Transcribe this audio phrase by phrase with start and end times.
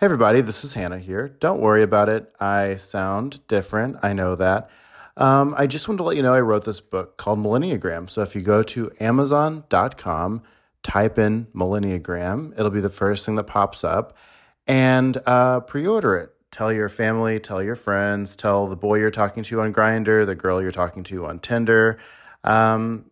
[0.00, 1.26] Hey, everybody, this is Hannah here.
[1.40, 2.32] Don't worry about it.
[2.38, 3.96] I sound different.
[4.00, 4.70] I know that.
[5.16, 8.08] Um, I just wanted to let you know I wrote this book called Millenniagram.
[8.08, 10.42] So if you go to Amazon.com,
[10.84, 14.16] type in Millenniagram, it'll be the first thing that pops up,
[14.68, 16.30] and uh, pre order it.
[16.52, 20.36] Tell your family, tell your friends, tell the boy you're talking to on Grindr, the
[20.36, 21.98] girl you're talking to on Tinder,
[22.44, 23.10] um,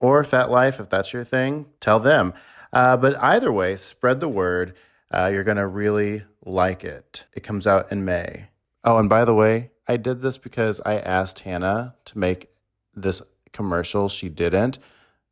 [0.00, 2.34] or FetLife, if that's your thing, tell them.
[2.74, 4.74] Uh, but either way, spread the word.
[5.12, 7.24] Uh, you're going to really like it.
[7.32, 8.48] It comes out in May.
[8.84, 12.50] Oh, and by the way, I did this because I asked Hannah to make
[12.94, 13.22] this
[13.52, 14.08] commercial.
[14.08, 14.78] She didn't.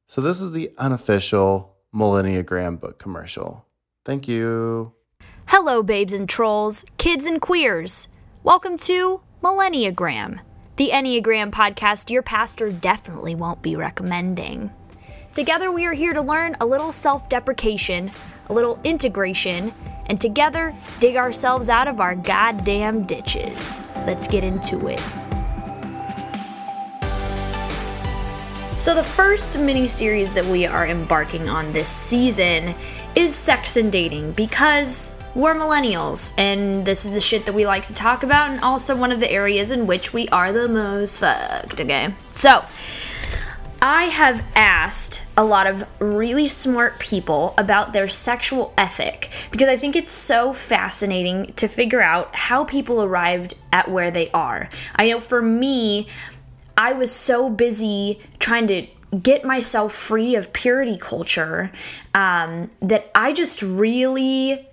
[0.07, 3.67] So this is the unofficial Millenniagram book commercial.
[4.05, 4.93] Thank you.
[5.47, 8.09] Hello, babes and trolls, kids and queers.
[8.43, 10.41] Welcome to Millenniagram,
[10.77, 14.71] the Enneagram podcast your pastor definitely won't be recommending.
[15.35, 18.09] Together, we are here to learn a little self deprecation,
[18.51, 19.75] a little integration,
[20.07, 23.83] and together dig ourselves out of our goddamn ditches.
[24.07, 25.01] Let's get into it.
[28.79, 32.73] So, the first mini series that we are embarking on this season
[33.17, 37.85] is sex and dating because we're millennials and this is the shit that we like
[37.87, 41.19] to talk about, and also one of the areas in which we are the most
[41.19, 42.15] fucked, okay?
[42.35, 42.65] So,
[43.85, 49.77] I have asked a lot of really smart people about their sexual ethic because I
[49.77, 54.71] think it's so fascinating to figure out how people arrived at where they are.
[54.97, 56.09] I know for me,
[56.79, 58.87] I was so busy trying to
[59.23, 61.71] get myself free of purity culture
[62.15, 64.67] um, that I just really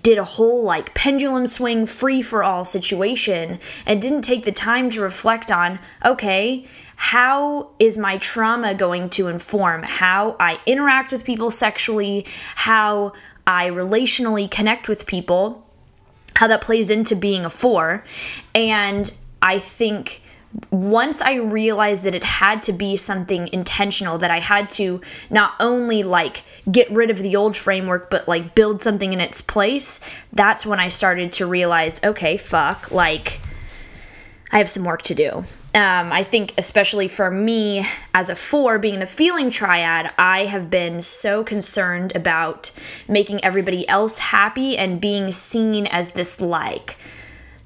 [0.00, 4.88] did a whole like pendulum swing free for all situation and didn't take the time
[4.90, 11.24] to reflect on okay how is my trauma going to inform how I interact with
[11.24, 13.12] people sexually, how
[13.46, 15.64] I relationally connect with people,
[16.34, 18.02] how that plays into being a four.
[18.54, 20.22] And I think
[20.70, 25.52] once I realized that it had to be something intentional, that I had to not
[25.60, 30.00] only like get rid of the old framework, but like build something in its place,
[30.32, 33.40] that's when I started to realize okay, fuck, like
[34.50, 35.44] I have some work to do.
[35.76, 40.70] Um, I think, especially for me as a four, being the feeling triad, I have
[40.70, 42.70] been so concerned about
[43.06, 46.96] making everybody else happy and being seen as this like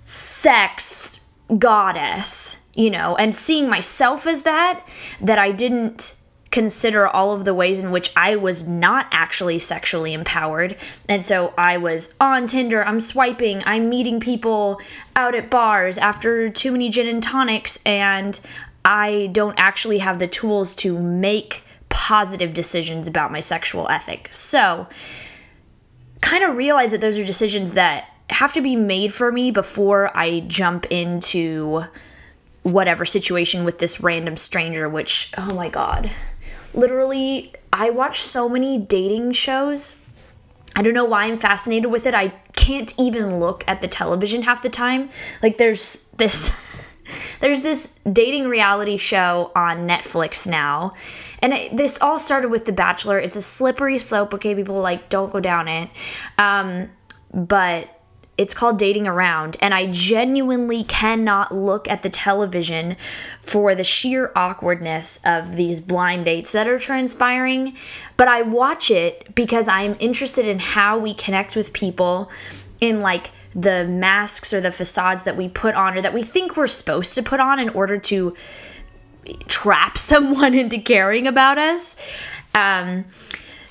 [0.02, 1.20] sex
[1.56, 4.84] goddess, you know, and seeing myself as that,
[5.20, 6.16] that I didn't
[6.50, 10.76] consider all of the ways in which I was not actually sexually empowered.
[11.08, 14.80] And so I was on Tinder, I'm swiping, I'm meeting people
[15.14, 18.38] out at bars after too many gin and tonics, and
[18.84, 24.28] I don't actually have the tools to make positive decisions about my sexual ethic.
[24.32, 24.88] So,
[26.20, 30.16] kind of realize that those are decisions that have to be made for me before
[30.16, 31.84] I jump into
[32.62, 36.10] whatever situation with this random stranger, which, oh my god
[36.74, 39.96] literally I watch so many dating shows.
[40.76, 42.14] I don't know why I'm fascinated with it.
[42.14, 45.10] I can't even look at the television half the time.
[45.42, 46.52] Like there's this
[47.40, 50.92] there's this dating reality show on Netflix now.
[51.42, 53.18] And it, this all started with The Bachelor.
[53.18, 54.34] It's a slippery slope.
[54.34, 55.88] Okay, people like don't go down it.
[56.38, 56.90] Um,
[57.32, 57.99] but
[58.40, 62.96] it's called Dating Around, and I genuinely cannot look at the television
[63.42, 67.76] for the sheer awkwardness of these blind dates that are transpiring.
[68.16, 72.30] But I watch it because I'm interested in how we connect with people
[72.80, 76.56] in like the masks or the facades that we put on or that we think
[76.56, 78.34] we're supposed to put on in order to
[79.48, 81.94] trap someone into caring about us.
[82.54, 83.04] Um,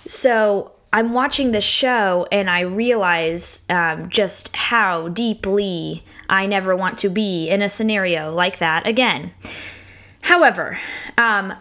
[0.06, 6.98] so I'm watching this show and I realize um, just how deeply I never want
[7.00, 9.32] to be in a scenario like that again.
[10.22, 10.80] However,
[11.18, 11.54] um,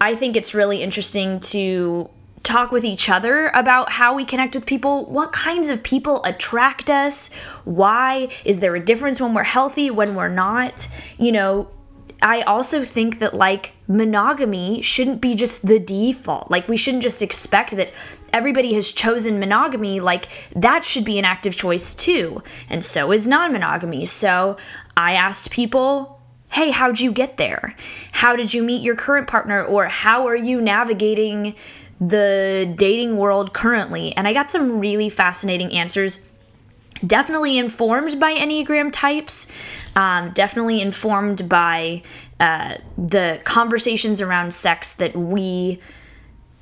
[0.00, 2.08] I think it's really interesting to
[2.42, 6.90] talk with each other about how we connect with people, what kinds of people attract
[6.90, 7.32] us,
[7.64, 10.88] why is there a difference when we're healthy, when we're not,
[11.18, 11.68] you know,
[12.20, 16.50] I also think that like monogamy shouldn't be just the default.
[16.50, 17.92] Like we shouldn't just expect that
[18.32, 20.00] everybody has chosen monogamy.
[20.00, 22.42] Like that should be an active choice too.
[22.68, 24.06] And so is non monogamy.
[24.06, 24.56] So
[24.96, 27.74] I asked people, hey, how'd you get there?
[28.12, 29.64] How did you meet your current partner?
[29.64, 31.54] Or how are you navigating
[32.00, 34.14] the dating world currently?
[34.16, 36.18] And I got some really fascinating answers
[37.06, 39.48] definitely informed by Enneagram types,
[39.96, 42.02] um, definitely informed by
[42.40, 45.80] uh, the conversations around sex that we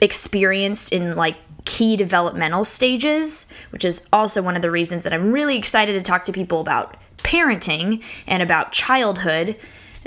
[0.00, 1.36] experienced in like
[1.70, 6.02] key developmental stages, which is also one of the reasons that I'm really excited to
[6.02, 9.56] talk to people about parenting and about childhood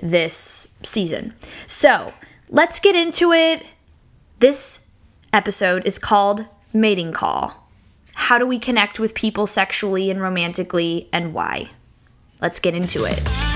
[0.02, 1.34] this season.
[1.66, 2.14] So
[2.50, 3.66] let's get into it.
[4.40, 4.90] This
[5.32, 7.56] episode is called Mating Call.
[8.14, 11.70] How do we connect with people sexually and romantically, and why?
[12.42, 13.53] Let's get into it.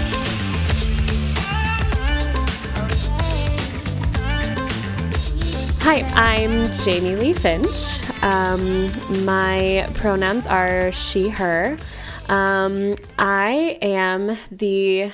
[5.90, 8.02] Hi, I'm Jamie Lee Finch.
[8.22, 8.92] Um,
[9.24, 11.78] my pronouns are she, her.
[12.28, 15.14] Um, I am the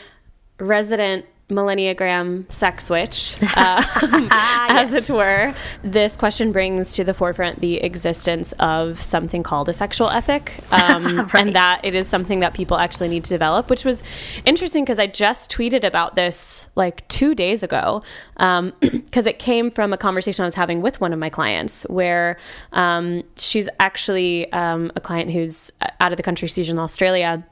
[0.60, 3.84] resident millenniagram sex switch, uh,
[4.32, 5.10] as yes.
[5.10, 5.54] it were.
[5.84, 11.18] This question brings to the forefront the existence of something called a sexual ethic, um,
[11.18, 11.36] right.
[11.36, 14.04] and that it is something that people actually need to develop, which was
[14.46, 18.04] interesting because I just tweeted about this like two days ago
[18.36, 21.84] because um, it came from a conversation I was having with one of my clients
[21.84, 22.38] where
[22.72, 27.46] um, she's actually um, a client who's out of the country, she's in Australia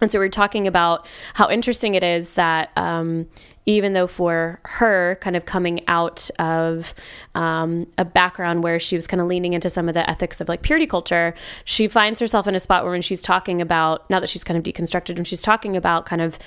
[0.00, 3.26] and so we are talking about how interesting it is that um,
[3.66, 6.94] even though for her, kind of coming out of
[7.34, 10.48] um, a background where she was kind of leaning into some of the ethics of
[10.48, 11.34] like purity culture,
[11.64, 14.56] she finds herself in a spot where when she's talking about, now that she's kind
[14.56, 16.38] of deconstructed, when she's talking about kind of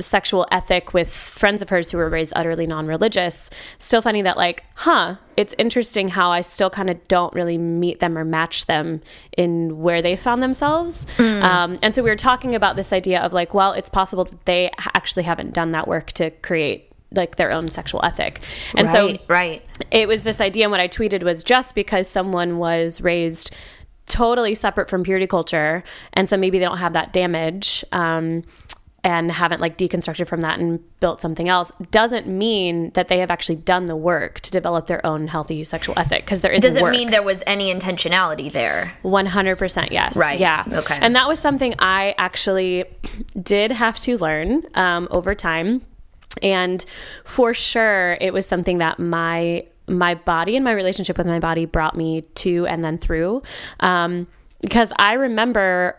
[0.00, 4.64] sexual ethic with friends of hers who were raised utterly non-religious still finding that like
[4.74, 9.00] huh it's interesting how i still kind of don't really meet them or match them
[9.36, 11.42] in where they found themselves mm.
[11.42, 14.44] um, and so we were talking about this idea of like well it's possible that
[14.46, 18.40] they actually haven't done that work to create like their own sexual ethic.
[18.74, 19.64] And right, so right.
[19.90, 23.54] It was this idea and what I tweeted was just because someone was raised
[24.06, 25.82] totally separate from purity culture
[26.12, 28.42] and so maybe they don't have that damage um,
[29.04, 33.30] and haven't like deconstructed from that and built something else doesn't mean that they have
[33.30, 36.82] actually done the work to develop their own healthy sexual ethic because there is doesn't
[36.82, 36.94] work.
[36.96, 38.96] mean there was any intentionality there?
[39.04, 40.16] 100% yes.
[40.16, 40.40] Right.
[40.40, 40.64] Yeah.
[40.66, 40.98] Okay.
[41.00, 42.84] And that was something i actually
[43.40, 45.82] did have to learn um, over time.
[46.42, 46.84] And
[47.24, 51.66] for sure it was something that my my body and my relationship with my body
[51.66, 53.42] brought me to and then through.
[53.80, 54.26] Um,
[54.62, 55.94] because i remember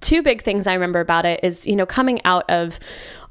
[0.00, 2.78] two big things I remember about it is, you know, coming out of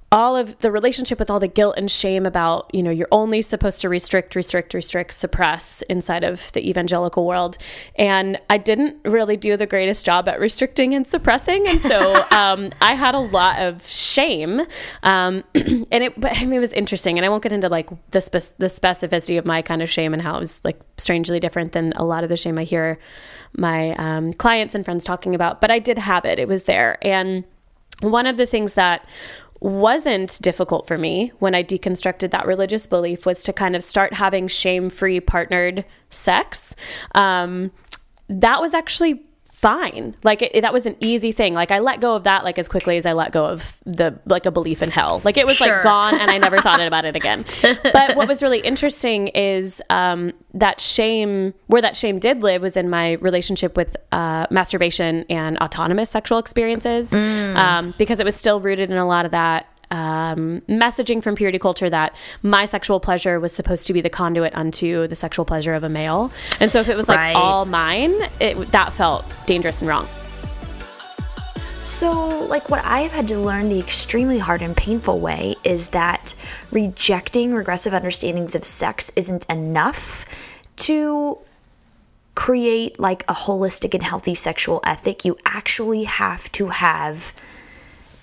[0.09, 3.41] all of the relationship with all the guilt and shame about, you know, you're only
[3.41, 7.57] supposed to restrict, restrict, restrict, suppress inside of the evangelical world.
[7.95, 11.67] And I didn't really do the greatest job at restricting and suppressing.
[11.67, 14.61] And so um, I had a lot of shame.
[15.03, 17.17] Um, and it, but I mean, it was interesting.
[17.17, 20.13] And I won't get into like the, spe- the specificity of my kind of shame
[20.13, 22.97] and how it was like strangely different than a lot of the shame I hear
[23.57, 25.59] my um, clients and friends talking about.
[25.59, 26.97] But I did have it, it was there.
[27.01, 27.43] And
[28.01, 29.07] one of the things that
[29.59, 34.13] wasn't difficult for me when I deconstructed that religious belief was to kind of start
[34.13, 36.75] having shame free partnered sex.
[37.15, 37.71] Um,
[38.29, 39.26] that was actually
[39.57, 40.15] fine.
[40.23, 41.55] Like it, that was an easy thing.
[41.55, 44.17] Like I let go of that like as quickly as I let go of the
[44.27, 45.19] like a belief in hell.
[45.23, 45.67] Like it was sure.
[45.67, 47.43] like gone and I never thought about it again.
[47.97, 52.77] But what was really interesting is um, that shame where that shame did live was
[52.77, 57.55] in my relationship with uh, masturbation and autonomous sexual experiences mm.
[57.55, 61.59] um, because it was still rooted in a lot of that um, messaging from purity
[61.59, 65.73] culture that my sexual pleasure was supposed to be the conduit unto the sexual pleasure
[65.73, 66.31] of a male.
[66.59, 67.35] And so if it was like right.
[67.35, 70.07] all mine, it, that felt dangerous and wrong.
[71.79, 76.33] So, like, what I've had to learn the extremely hard and painful way is that
[76.71, 80.25] rejecting regressive understandings of sex isn't enough
[80.77, 81.37] to
[82.33, 85.23] create like a holistic and healthy sexual ethic.
[85.23, 87.31] You actually have to have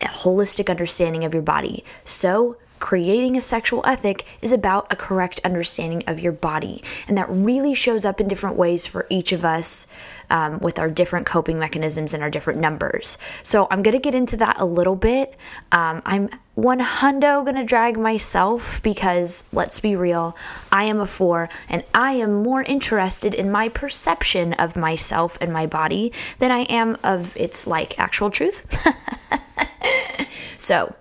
[0.05, 1.85] a holistic understanding of your body.
[2.05, 6.83] So, creating a sexual ethic is about a correct understanding of your body.
[7.09, 9.87] And that really shows up in different ways for each of us
[10.29, 13.17] um, with our different coping mechanisms and our different numbers.
[13.43, 15.35] So I'm going to get into that a little bit.
[15.73, 20.37] Um, I'm one hundo going to drag myself because let's be real,
[20.71, 25.53] I am a four and I am more interested in my perception of myself and
[25.55, 28.67] my body than I am of its like actual truth.
[30.59, 30.95] so,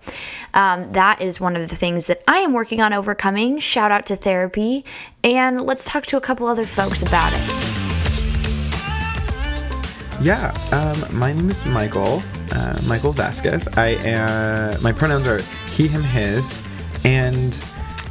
[0.54, 3.60] um, that is one of the things that I am working on overcoming.
[3.60, 4.86] Shout out to therapy.
[5.24, 7.74] And let's talk to a couple other folks about it.
[10.22, 13.68] Yeah, um, my name is Michael, uh, Michael Vasquez.
[13.76, 15.42] I uh, my pronouns are
[15.72, 16.64] he, him, his,
[17.04, 17.52] and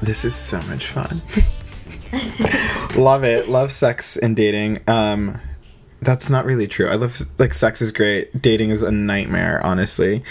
[0.03, 1.23] this is so much fun.
[3.03, 3.49] Love it.
[3.49, 4.81] Love sex and dating.
[4.89, 5.41] Um,
[6.03, 6.89] that's not really true.
[6.89, 8.43] I love like sex is great.
[8.43, 10.23] Dating is a nightmare, honestly.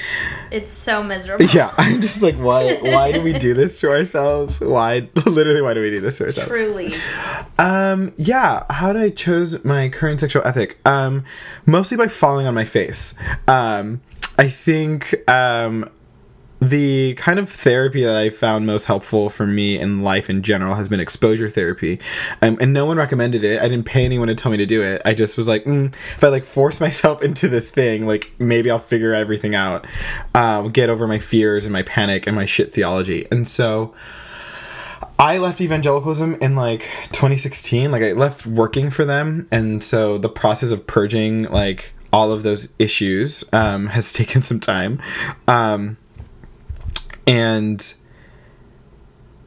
[0.51, 1.45] It's so miserable.
[1.45, 2.75] Yeah, I'm just like, why?
[2.75, 4.59] Why do we do this to ourselves?
[4.59, 5.09] Why?
[5.25, 6.51] Literally, why do we do this to ourselves?
[6.51, 6.93] Truly.
[7.57, 8.65] Um, yeah.
[8.69, 10.77] How did I chose my current sexual ethic?
[10.85, 11.23] Um,
[11.65, 13.17] mostly by falling on my face.
[13.47, 14.01] Um,
[14.37, 15.89] I think um,
[16.61, 20.75] the kind of therapy that I found most helpful for me in life in general
[20.75, 21.99] has been exposure therapy,
[22.43, 23.59] um, and no one recommended it.
[23.59, 25.01] I didn't pay anyone to tell me to do it.
[25.03, 28.69] I just was like, mm, if I like force myself into this thing, like maybe
[28.69, 29.87] I'll figure everything out,
[30.35, 33.93] um, get over my fears and my panic and my shit theology, and so.
[35.17, 37.91] I left evangelicalism in like 2016.
[37.91, 42.43] Like I left working for them, and so the process of purging like all of
[42.43, 45.01] those issues um, has taken some time,
[45.47, 45.97] um,
[47.31, 47.93] and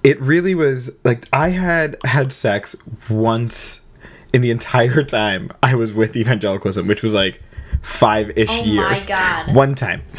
[0.03, 2.77] it really was like I had had sex
[3.09, 3.85] once
[4.33, 7.41] in the entire time I was with evangelicalism, which was like
[7.83, 9.07] five ish Oh my years.
[9.07, 9.55] God.
[9.55, 10.03] One time.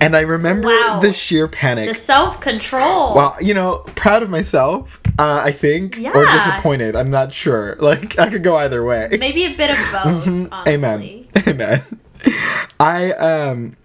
[0.00, 1.00] and I remember Wow.
[1.00, 1.88] the sheer panic.
[1.88, 3.14] The self control.
[3.14, 6.96] Well, you know, proud of myself, uh, I think, or disappointed.
[6.96, 7.76] I'm not sure.
[7.80, 9.08] Like, I could go either way.
[9.18, 10.26] Maybe a bit of both.
[10.52, 10.68] Honestly.
[10.68, 11.28] Amen.
[11.48, 11.82] Amen.
[12.78, 13.76] I um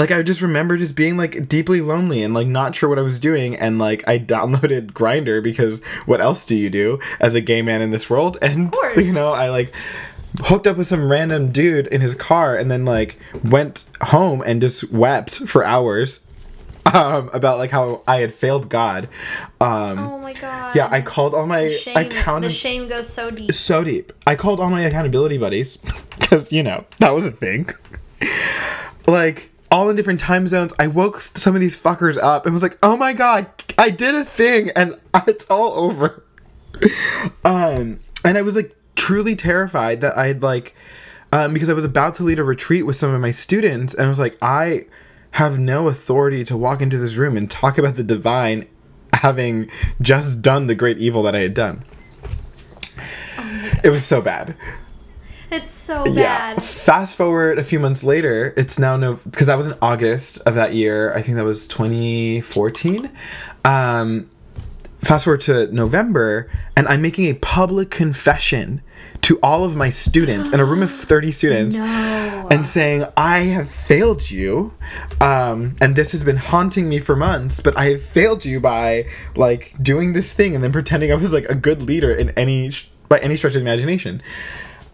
[0.00, 3.02] like I just remember just being like deeply lonely and like not sure what I
[3.02, 7.40] was doing and like I downloaded Grindr because what else do you do as a
[7.42, 8.38] gay man in this world?
[8.50, 9.72] And you know, I like
[10.40, 14.60] hooked up with some random dude in his car and then like went home and
[14.60, 16.24] just wept for hours
[16.94, 19.06] um about like how I had failed God.
[19.60, 20.74] Um Oh my god.
[20.74, 23.52] yeah, I called all my shame, account the shame goes so deep.
[23.52, 24.12] so deep.
[24.26, 25.76] I called all my accountability buddies
[26.18, 27.68] because you know that was a thing.
[29.06, 30.72] like all in different time zones.
[30.78, 33.46] I woke some of these fuckers up and was like, "Oh my god,
[33.78, 36.24] I did a thing and it's all over."
[37.44, 40.74] um, and I was like truly terrified that I'd like,
[41.32, 44.06] um, because I was about to lead a retreat with some of my students, and
[44.06, 44.86] I was like, I
[45.32, 48.66] have no authority to walk into this room and talk about the divine,
[49.14, 51.84] having just done the great evil that I had done.
[53.82, 54.54] It was so bad.
[55.50, 56.14] It's so bad.
[56.16, 56.56] Yeah.
[56.60, 60.54] Fast forward a few months later, it's now no because that was in August of
[60.54, 61.12] that year.
[61.14, 63.10] I think that was 2014.
[63.64, 64.30] Um,
[65.00, 68.82] fast forward to November, and I'm making a public confession
[69.22, 72.48] to all of my students in a room of 30 students No.
[72.50, 74.72] and saying i have failed you
[75.20, 79.04] um, and this has been haunting me for months but i have failed you by
[79.36, 82.70] like doing this thing and then pretending i was like a good leader in any
[82.70, 84.22] sh- by any stretch of the imagination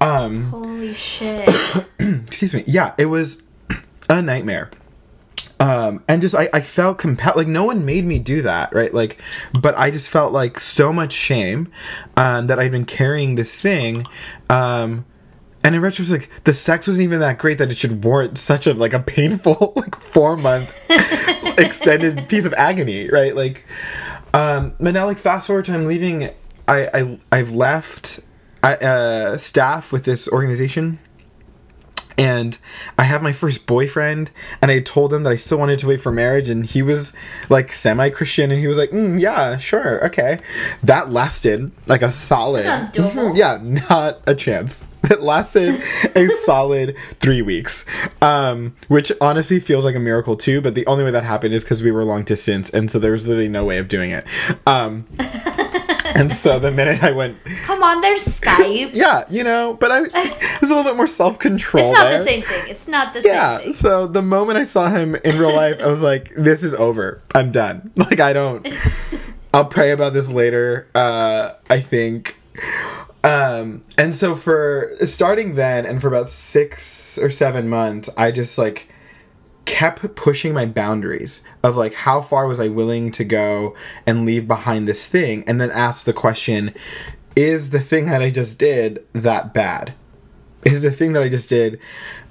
[0.00, 1.48] um Holy shit.
[1.98, 2.64] excuse me.
[2.66, 3.42] Yeah it was
[4.10, 4.70] a nightmare.
[5.58, 8.92] Um and just I, I felt compelled like no one made me do that right?
[8.92, 9.20] Like
[9.58, 11.68] but i just felt like so much shame
[12.16, 14.06] um that i'd been carrying this thing
[14.50, 15.04] um
[15.64, 18.66] and in retrospect like, the sex wasn't even that great that it should warrant such
[18.66, 20.78] a like a painful like four month
[21.58, 23.34] extended piece of agony right?
[23.34, 23.64] Like
[24.34, 26.30] um but now like fast forward to i'm leaving
[26.68, 28.20] i, I i've left
[28.66, 30.98] I, uh, staff with this organization
[32.18, 32.56] and
[32.98, 34.30] I have my first boyfriend,
[34.62, 37.12] and I told him that I still wanted to wait for marriage, and he was
[37.50, 40.40] like semi Christian, and he was like, mm, "Yeah, sure, okay."
[40.82, 43.36] That lasted like a solid, doable.
[43.36, 44.88] yeah, not a chance.
[45.08, 45.80] It lasted
[46.16, 47.84] a solid three weeks,
[48.20, 50.60] um, which honestly feels like a miracle too.
[50.60, 53.12] But the only way that happened is because we were long distance, and so there
[53.12, 54.24] was literally no way of doing it.
[54.66, 55.06] Um,
[56.16, 58.90] and so the minute I went, Come on, there's Skype.
[58.94, 61.84] yeah, you know, but I there's a little bit more self control.
[61.90, 62.18] It's not there.
[62.18, 62.68] the same thing.
[62.68, 63.52] It's not the Yeah.
[63.56, 63.70] same thing.
[63.70, 63.76] Yeah.
[63.76, 67.22] So the moment I saw him in real life, I was like, "This is over.
[67.34, 67.92] I'm done.
[67.98, 68.66] Like I don't.
[69.54, 70.88] I'll pray about this later.
[70.94, 72.36] Uh, I think."
[73.24, 78.56] Um, and so for starting then, and for about six or seven months, I just
[78.56, 78.88] like
[79.66, 84.48] kept pushing my boundaries of like how far was I willing to go and leave
[84.48, 86.72] behind this thing, and then ask the question:
[87.36, 89.92] Is the thing that I just did that bad?
[90.66, 91.80] is the thing that I just did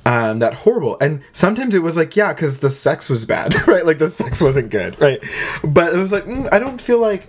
[0.06, 0.98] um, that horrible.
[1.02, 3.86] And sometimes it was like, yeah, because the sex was bad, right?
[3.86, 5.24] Like the sex wasn't good, right?
[5.64, 7.26] But it was like, mm, I don't feel like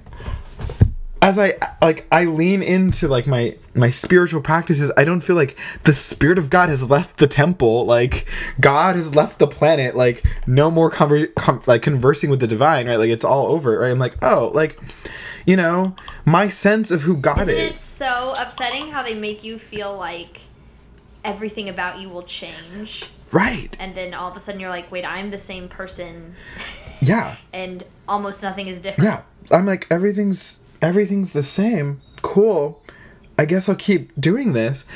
[1.27, 5.59] as I like I lean into like my my spiritual practices, I don't feel like
[5.83, 7.85] the spirit of God has left the temple.
[7.85, 8.27] Like
[8.61, 9.97] God has left the planet.
[9.97, 12.97] Like no more conver- com- like conversing with the divine, right?
[12.97, 13.91] Like it's all over, right?
[13.91, 14.79] I'm like, oh, like
[15.45, 17.73] you know, my sense of who God Isn't is.
[17.73, 20.41] it so upsetting how they make you feel like
[21.25, 23.05] everything about you will change?
[23.33, 23.75] Right.
[23.81, 26.35] And then all of a sudden you're like, wait, I'm the same person
[27.01, 27.37] Yeah.
[27.53, 29.09] and almost nothing is different.
[29.11, 29.23] yeah
[29.57, 32.01] i'm like everything's everything's the same.
[32.23, 32.81] Cool.
[33.39, 34.87] I guess I'll keep doing this.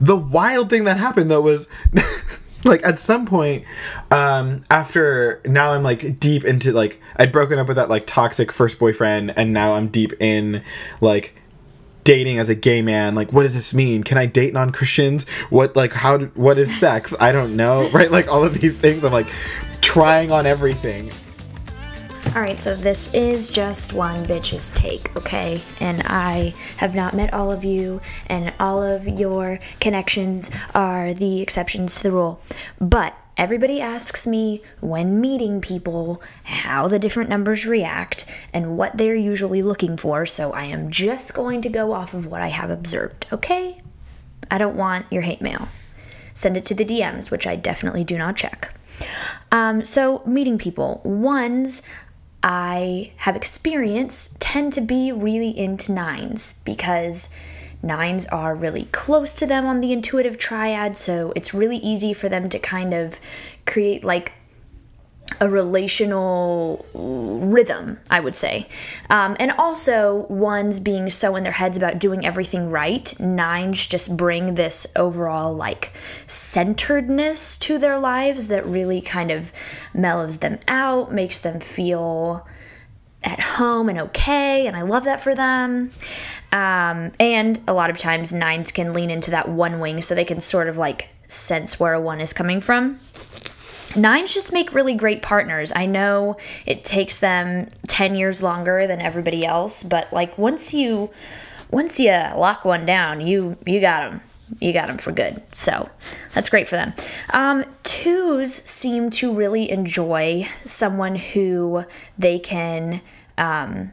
[0.00, 1.68] The wild thing that happened though was
[2.64, 3.64] like at some point
[4.10, 8.52] um after now I'm like deep into like I'd broken up with that like toxic
[8.52, 10.62] first boyfriend and now I'm deep in
[11.00, 11.34] like
[12.04, 13.14] dating as a gay man.
[13.14, 14.02] Like what does this mean?
[14.02, 15.28] Can i date non-christians?
[15.50, 17.14] What like how what is sex?
[17.20, 18.10] I don't know right?
[18.10, 19.04] Like all of these things.
[19.04, 19.28] I'm like
[19.82, 21.10] trying on everything
[22.32, 25.60] Alright, so this is just one bitch's take, okay?
[25.80, 31.40] And I have not met all of you, and all of your connections are the
[31.40, 32.40] exceptions to the rule.
[32.80, 39.16] But everybody asks me when meeting people how the different numbers react and what they're
[39.16, 42.70] usually looking for, so I am just going to go off of what I have
[42.70, 43.82] observed, okay?
[44.52, 45.66] I don't want your hate mail.
[46.32, 48.72] Send it to the DMs, which I definitely do not check.
[49.50, 51.00] Um, so, meeting people.
[51.02, 51.82] Ones
[52.42, 57.30] I have experienced tend to be really into nines because
[57.82, 62.28] nines are really close to them on the intuitive triad, so it's really easy for
[62.28, 63.20] them to kind of
[63.66, 64.32] create like
[65.40, 68.68] a relational rhythm, I would say.
[69.08, 74.16] Um, and also, ones being so in their heads about doing everything right, nines just
[74.16, 75.92] bring this overall like
[76.26, 79.52] centeredness to their lives that really kind of
[79.94, 82.46] mellows them out, makes them feel
[83.22, 85.90] at home and okay, and I love that for them.
[86.52, 90.24] Um, and a lot of times, nines can lean into that one wing so they
[90.24, 92.98] can sort of like sense where a one is coming from.
[93.96, 95.72] Nines just make really great partners.
[95.74, 101.10] I know it takes them 10 years longer than everybody else, but like once you
[101.70, 104.20] once you lock one down, you you got them.
[104.58, 105.40] You got them for good.
[105.54, 105.88] So
[106.34, 106.92] that's great for them.
[107.32, 111.84] Um, twos seem to really enjoy someone who
[112.18, 113.00] they can
[113.38, 113.92] um,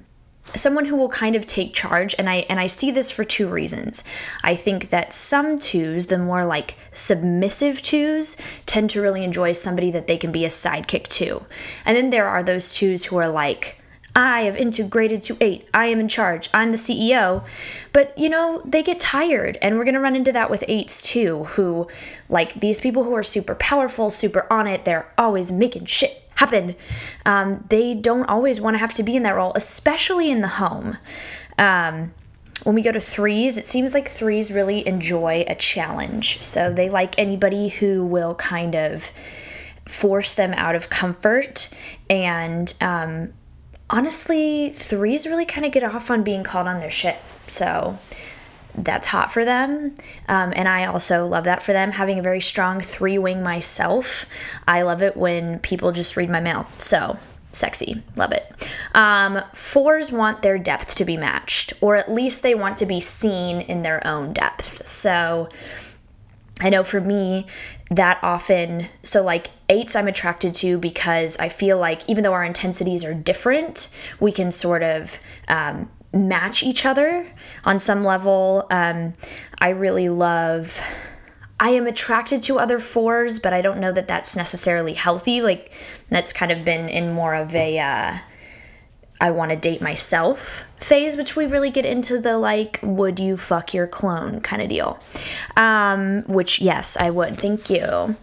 [0.56, 3.48] someone who will kind of take charge and I and I see this for two
[3.48, 4.04] reasons.
[4.44, 9.92] I think that some twos, the more like submissive twos, tend to really enjoy somebody
[9.92, 11.42] that they can be a sidekick to.
[11.86, 13.78] And then there are those twos who are like
[14.18, 15.70] I have integrated to eight.
[15.76, 16.50] I am in charge.
[16.52, 17.46] I'm the CEO.
[17.94, 19.60] But, you know, they get tired.
[19.62, 21.88] And we're going to run into that with eights too, who,
[22.28, 26.76] like, these people who are super powerful, super on it, they're always making shit happen.
[27.26, 30.48] Um, they don't always want to have to be in that role, especially in the
[30.48, 30.98] home.
[31.58, 32.14] Um,
[32.64, 36.44] when we go to threes, it seems like threes really enjoy a challenge.
[36.44, 39.12] So they like anybody who will kind of
[39.86, 41.70] force them out of comfort.
[42.10, 43.34] And um,
[43.90, 47.18] honestly, threes really kind of get off on being called on their shit.
[47.48, 47.98] So
[48.78, 49.96] that's hot for them.
[50.30, 51.92] Um, and I also love that for them.
[51.92, 54.26] Having a very strong three wing myself,
[54.68, 56.68] I love it when people just read my mail.
[56.78, 57.18] So
[57.52, 58.68] sexy, love it.
[58.94, 63.00] Um, fours want their depth to be matched, or at least they want to be
[63.00, 64.88] seen in their own depth.
[64.88, 65.50] So
[66.62, 67.48] I know for me,
[67.90, 72.44] that often, so like eights I'm attracted to because I feel like even though our
[72.44, 77.28] intensities are different, we can sort of um, match each other
[77.66, 78.66] on some level.
[78.70, 79.14] Um,
[79.60, 80.82] I really love.
[81.60, 85.42] I am attracted to other fours, but I don't know that that's necessarily healthy.
[85.42, 85.74] Like
[86.10, 88.18] that's kind of been in more of a uh,
[89.20, 93.36] I want to date myself phase, which we really get into the like, would you
[93.36, 95.00] fuck your clone kind of deal.
[95.56, 97.38] Um, which yes, I would.
[97.38, 98.16] Thank you.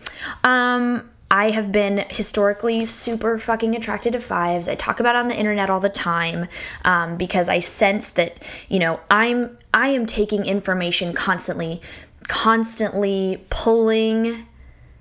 [0.44, 4.68] Um, I have been historically super fucking attracted to fives.
[4.68, 6.44] I talk about on the internet all the time
[6.84, 11.82] um, because I sense that you know I'm I am taking information constantly,
[12.28, 14.46] constantly pulling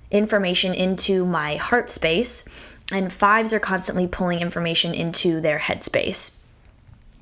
[0.09, 2.45] information into my heart space,
[2.91, 6.43] and fives are constantly pulling information into their head space.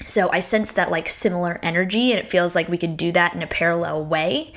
[0.06, 3.34] So I sense that like similar energy, and it feels like we could do that
[3.34, 4.54] in a parallel way.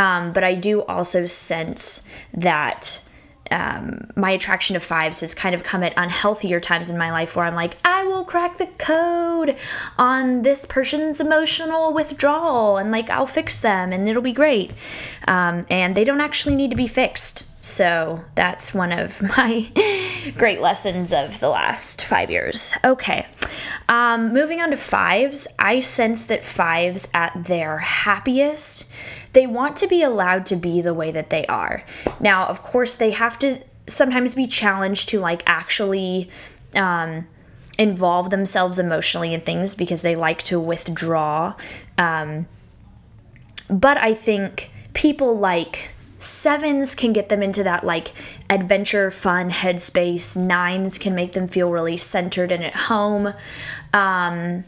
[0.00, 3.00] Um, but I do also sense that
[3.50, 7.36] um, my attraction to fives has kind of come at unhealthier times in my life
[7.36, 9.56] where I'm like, I will crack the code
[9.98, 14.72] on this person's emotional withdrawal and like I'll fix them and it'll be great.
[15.28, 17.46] Um, and they don't actually need to be fixed.
[17.64, 19.70] So that's one of my
[20.36, 22.74] great lessons of the last five years.
[22.82, 23.26] Okay.
[23.88, 28.90] Um, moving on to fives, I sense that fives at their happiest
[29.34, 31.84] they want to be allowed to be the way that they are.
[32.20, 36.30] Now, of course, they have to sometimes be challenged to like actually
[36.74, 37.26] um,
[37.78, 41.54] involve themselves emotionally in things because they like to withdraw.
[41.98, 42.46] Um,
[43.68, 48.12] but I think people like sevens can get them into that like
[48.48, 53.34] adventure fun headspace nines can make them feel really centered and at home
[53.92, 54.64] um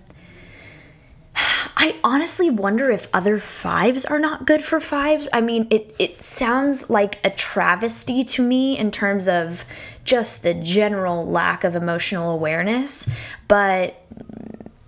[1.76, 5.28] I honestly wonder if other fives are not good for fives.
[5.32, 9.64] I mean, it, it sounds like a travesty to me in terms of
[10.04, 13.06] just the general lack of emotional awareness.
[13.46, 14.02] But,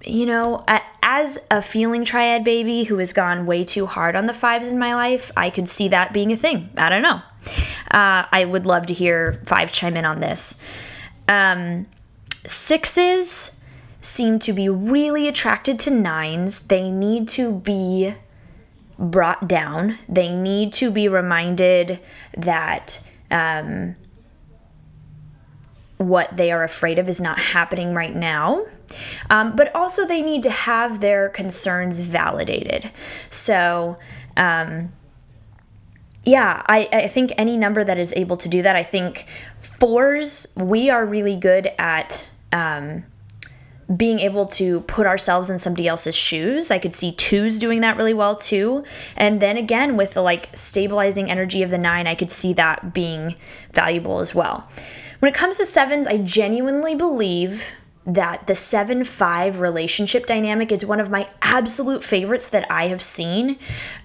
[0.03, 0.65] you know,
[1.03, 4.79] as a feeling triad baby who has gone way too hard on the fives in
[4.79, 6.71] my life, I could see that being a thing.
[6.79, 7.21] I don't know.
[7.91, 10.59] Uh, I would love to hear five chime in on this.
[11.29, 11.87] Um,
[12.47, 13.58] sixes
[14.01, 16.61] seem to be really attracted to nines.
[16.61, 18.15] They need to be
[18.99, 19.99] brought down.
[20.09, 22.01] They need to be reminded
[22.37, 23.97] that um,
[25.99, 28.67] what they are afraid of is not happening right now.
[29.31, 32.91] Um, but also, they need to have their concerns validated.
[33.29, 33.99] So,
[34.37, 34.93] um,
[36.25, 39.27] yeah, I, I think any number that is able to do that, I think
[39.61, 43.05] fours, we are really good at um,
[43.97, 46.71] being able to put ourselves in somebody else's shoes.
[46.71, 48.85] I could see twos doing that really well too.
[49.17, 52.93] And then again, with the like stabilizing energy of the nine, I could see that
[52.93, 53.35] being
[53.73, 54.69] valuable as well.
[55.21, 57.73] When it comes to sevens, I genuinely believe
[58.07, 63.03] that the 7 5 relationship dynamic is one of my absolute favorites that I have
[63.03, 63.59] seen.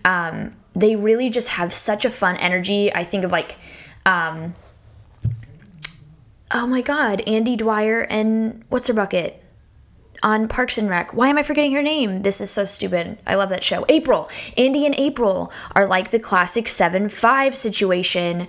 [0.05, 2.93] Um, they really just have such a fun energy.
[2.93, 3.57] I think of like,
[4.05, 4.55] um,
[6.51, 9.41] oh my God, Andy Dwyer and what's her bucket?
[10.23, 11.13] On Parks and Rec.
[11.13, 12.21] Why am I forgetting her name?
[12.21, 13.17] This is so stupid.
[13.27, 13.85] I love that show.
[13.89, 14.29] April.
[14.57, 18.47] Andy and April are like the classic 7 5 situation.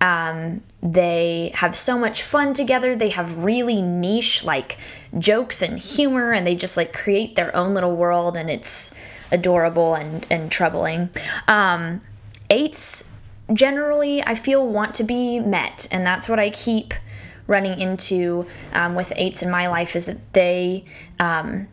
[0.00, 2.94] Um, they have so much fun together.
[2.94, 4.76] They have really niche, like,
[5.18, 8.94] jokes and humor, and they just, like, create their own little world, and it's
[9.32, 11.08] adorable and, and troubling.
[11.48, 12.02] Um,
[12.50, 13.10] eights
[13.52, 16.92] generally, I feel, want to be met, and that's what I keep
[17.46, 20.84] running into um, with eights in my life is that they
[21.20, 21.68] um,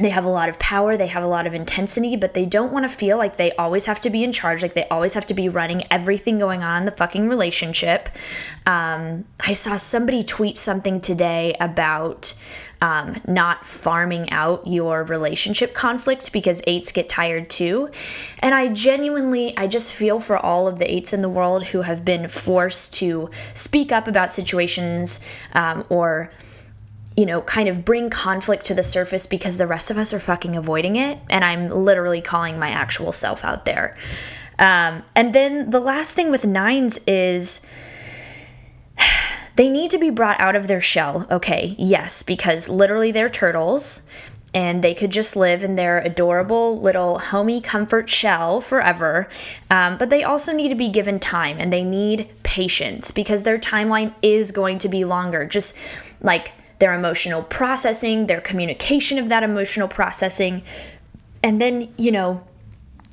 [0.00, 2.72] they have a lot of power, they have a lot of intensity, but they don't
[2.72, 5.26] want to feel like they always have to be in charge, like they always have
[5.26, 8.08] to be running everything going on in the fucking relationship.
[8.66, 12.34] Um, I saw somebody tweet something today about
[12.84, 17.88] um, not farming out your relationship conflict because eights get tired too.
[18.40, 21.80] And I genuinely, I just feel for all of the eights in the world who
[21.80, 25.20] have been forced to speak up about situations
[25.54, 26.30] um, or
[27.16, 30.20] you know, kind of bring conflict to the surface because the rest of us are
[30.20, 31.16] fucking avoiding it.
[31.30, 33.96] And I'm literally calling my actual self out there.
[34.58, 37.64] Um, and then the last thing with nines is
[39.56, 41.26] they need to be brought out of their shell.
[41.30, 44.02] Okay, yes, because literally they're turtles
[44.54, 49.28] and they could just live in their adorable little homey comfort shell forever.
[49.70, 53.58] Um, but they also need to be given time and they need patience because their
[53.58, 55.44] timeline is going to be longer.
[55.44, 55.76] Just
[56.20, 60.62] like their emotional processing, their communication of that emotional processing.
[61.42, 62.44] And then, you know,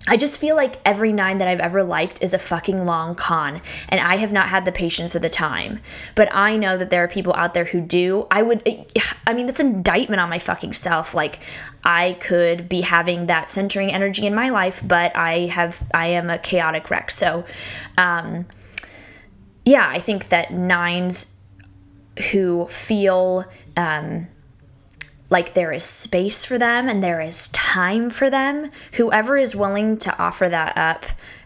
[0.08, 3.62] I just feel like every nine that I've ever liked is a fucking long con,
[3.90, 5.80] and I have not had the patience or the time.
[6.16, 8.26] But I know that there are people out there who do.
[8.32, 8.68] I would,
[9.28, 11.14] I mean, that's an indictment on my fucking self.
[11.14, 11.40] Like,
[11.84, 16.30] I could be having that centering energy in my life, but I have, I am
[16.30, 17.12] a chaotic wreck.
[17.12, 17.44] So,
[17.98, 18.48] um,
[19.66, 21.38] yeah, I think that nines
[22.32, 23.46] who feel,
[23.78, 24.28] um,
[25.32, 28.70] like there is space for them and there is time for them.
[28.94, 31.06] Whoever is willing to offer that up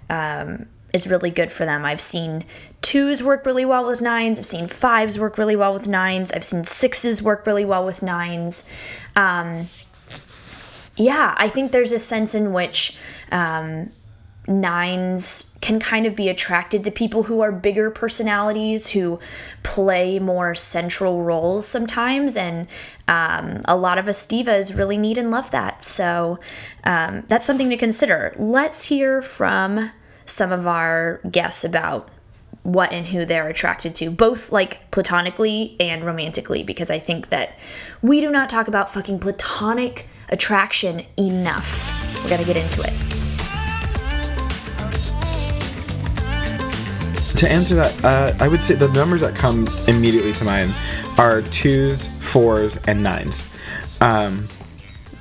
[0.09, 1.85] um, is really good for them.
[1.85, 2.43] I've seen
[2.81, 4.39] twos work really well with nines.
[4.39, 6.31] I've seen fives work really well with nines.
[6.33, 8.67] I've seen sixes work really well with nines.
[9.15, 9.67] Um,
[10.97, 12.97] yeah, I think there's a sense in which
[13.31, 13.91] um,
[14.47, 19.19] nines can kind of be attracted to people who are bigger personalities who
[19.63, 22.67] play more central roles sometimes and
[23.07, 26.39] um, a lot of us divas really need and love that so
[26.83, 29.89] um, that's something to consider let's hear from
[30.25, 32.09] some of our guests about
[32.65, 37.59] what and who they're attracted to, both like platonically and romantically, because I think that
[38.01, 42.23] we do not talk about fucking platonic attraction enough.
[42.23, 43.14] We're gonna get into it.
[47.37, 50.73] To answer that, uh, I would say the numbers that come immediately to mind
[51.17, 53.53] are twos, fours, and nines.
[53.99, 54.47] Um,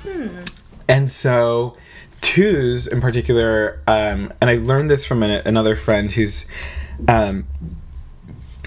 [0.03, 0.39] hmm.
[0.87, 1.75] And so,
[2.21, 6.49] twos in particular, um, and I learned this from an, another friend who's
[7.09, 7.47] um,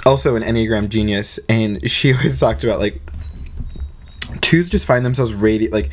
[0.04, 3.00] also an Enneagram genius, and she always talked about like
[4.42, 5.90] twos just find themselves radi- like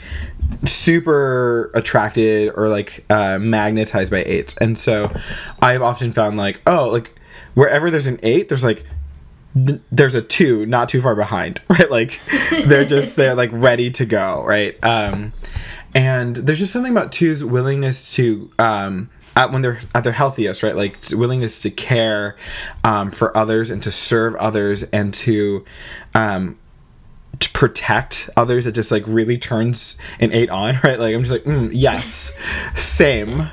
[0.66, 5.10] super attracted or like uh, magnetized by eights, and so
[5.62, 7.16] I've often found like oh like
[7.56, 8.86] wherever there's an eight, there's like
[9.56, 11.90] there's a two not too far behind, right?
[11.90, 12.20] Like
[12.52, 14.78] they're just they're like ready to go, right?
[14.86, 15.34] Um,
[15.96, 20.64] and there's just something about two's willingness to um at when they're at their healthiest
[20.64, 22.36] right like willingness to care
[22.84, 25.66] um, for others and to serve others and to
[26.14, 26.58] um
[27.40, 31.32] to protect others it just like really turns an eight on right like i'm just
[31.32, 32.34] like mm, yes
[32.76, 33.50] same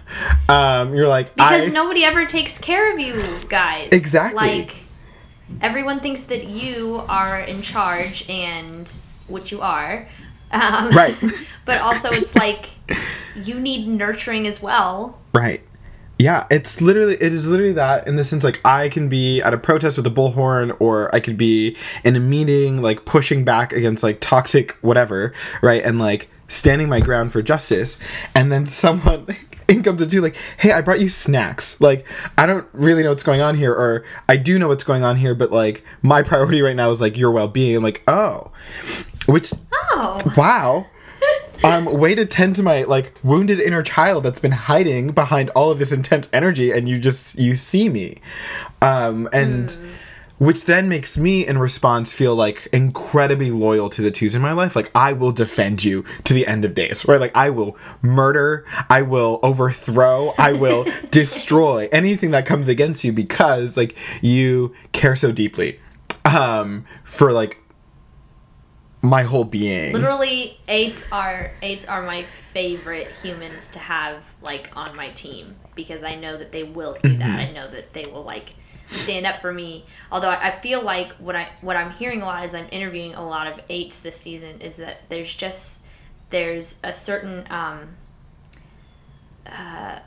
[0.48, 3.90] um you're like because I, nobody ever takes care of you guys.
[3.92, 4.36] Exactly.
[4.36, 4.76] Like
[5.60, 8.90] everyone thinks that you are in charge, and
[9.28, 10.08] which you are.
[10.50, 11.16] Um, Right.
[11.64, 12.70] but also, it's like
[13.36, 15.18] you need nurturing as well.
[15.34, 15.62] Right.
[16.22, 19.52] Yeah, it's literally it is literally that in the sense like I can be at
[19.52, 23.72] a protest with a bullhorn or I could be in a meeting like pushing back
[23.72, 25.32] against like toxic whatever,
[25.62, 25.82] right?
[25.82, 27.98] And like standing my ground for justice
[28.36, 29.26] and then someone
[29.68, 32.06] in comes to do like, "Hey, I brought you snacks." Like,
[32.38, 35.16] I don't really know what's going on here or I do know what's going on
[35.16, 37.74] here, but like my priority right now is like your well-being.
[37.74, 38.52] I'm like, "Oh."
[39.26, 39.52] Which
[39.94, 40.86] Oh, wow
[41.64, 45.70] um way to tend to my like wounded inner child that's been hiding behind all
[45.70, 48.20] of this intense energy and you just you see me.
[48.80, 49.76] Um and
[50.38, 54.52] which then makes me in response feel like incredibly loyal to the twos in my
[54.52, 54.74] life.
[54.74, 57.06] Like i will defend you to the end of days.
[57.06, 63.04] Right like i will murder i will overthrow i will destroy anything that comes against
[63.04, 65.78] you because like you care so deeply
[66.24, 67.61] um for like
[69.02, 74.96] my whole being literally, eights are eights are my favorite humans to have like on
[74.96, 77.38] my team because I know that they will do that.
[77.38, 78.54] I know that they will like
[78.88, 79.86] stand up for me.
[80.12, 83.14] Although I I feel like what I what I'm hearing a lot as I'm interviewing
[83.14, 85.84] a lot of eights this season is that there's just
[86.30, 87.96] there's a certain um,
[89.46, 89.98] uh,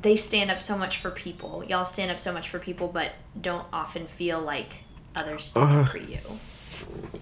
[0.00, 1.64] they stand up so much for people.
[1.64, 5.88] Y'all stand up so much for people, but don't often feel like others stand up
[5.88, 6.18] for you.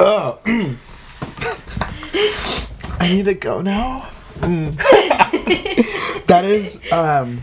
[0.00, 0.40] Oh.
[3.00, 4.08] I need to go now.
[4.36, 4.76] Mm.
[6.26, 7.42] that is um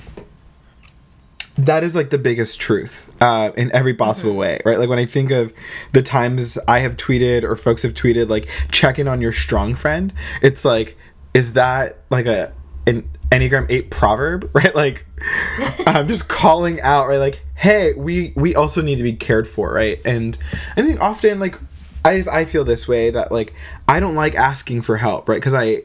[1.57, 4.79] that is like the biggest truth uh, in every possible way, right?
[4.79, 5.53] Like when I think of
[5.91, 9.75] the times I have tweeted or folks have tweeted, like check in on your strong
[9.75, 10.13] friend.
[10.41, 10.97] It's like,
[11.33, 12.53] is that like a
[12.87, 14.73] an Enneagram Eight proverb, right?
[14.75, 15.05] Like,
[15.85, 17.17] I'm just calling out, right?
[17.17, 19.99] Like, hey, we we also need to be cared for, right?
[20.05, 20.37] And
[20.75, 21.59] I think often, like,
[22.03, 23.53] I I feel this way that like
[23.87, 25.35] I don't like asking for help, right?
[25.35, 25.83] Because I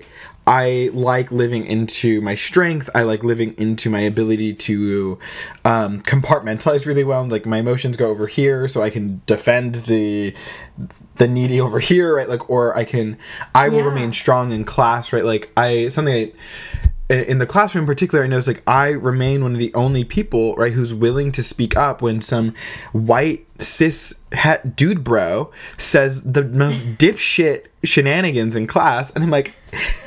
[0.49, 2.89] I like living into my strength.
[2.95, 5.19] I like living into my ability to
[5.65, 7.27] um, compartmentalize really well.
[7.27, 10.35] Like my emotions go over here, so I can defend the
[11.17, 12.29] the needy over here, right?
[12.29, 13.19] Like, or I can
[13.55, 13.87] I will Yeah.
[13.87, 15.25] remain strong in class, right?
[15.25, 16.33] Like I something I,
[17.09, 20.55] in the classroom in particular, I notice like I remain one of the only people,
[20.57, 22.55] right, who's willing to speak up when some
[22.93, 29.55] white cis het dude bro says the most dipshit shenanigans in class, and I'm like,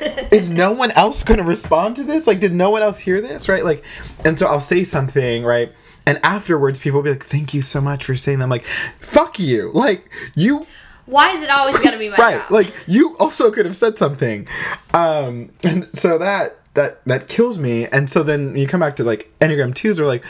[0.30, 2.26] is no one else going to respond to this?
[2.26, 3.64] Like, did no one else hear this, right?
[3.64, 3.82] Like,
[4.24, 5.72] and so I'll say something, right.
[6.06, 8.64] And afterwards, people will be like, "Thank you so much for saying that." I'm like,
[9.00, 10.66] "Fuck you!" Like, you
[11.06, 12.50] Why is it always gonna be my right job?
[12.50, 14.46] like you also could have said something
[14.94, 17.86] um and so that that that kills me.
[17.86, 20.24] And so then you come back to like enneagram 2s are like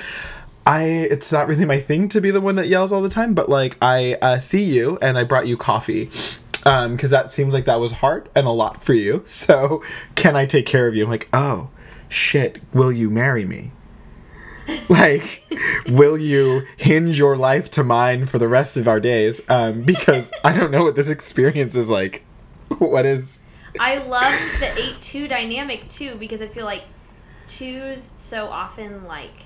[0.67, 3.33] i it's not really my thing to be the one that yells all the time
[3.35, 6.11] but like i uh, see you and i brought you coffee.
[6.67, 9.23] Um because that seems like that was hard and a lot for you.
[9.27, 9.83] So
[10.15, 11.05] can i take care of you?
[11.05, 11.71] I'm like oh
[12.09, 12.61] shit.
[12.73, 13.73] Will you marry me?
[14.89, 15.43] Like
[15.89, 19.41] will you hinge your life to mine for the rest of our days?
[19.49, 22.25] Um because i don't know what this experience is like.
[22.79, 23.43] What is
[23.79, 26.85] I love the 8 2 dynamic too because I feel like
[27.49, 29.45] twos so often like.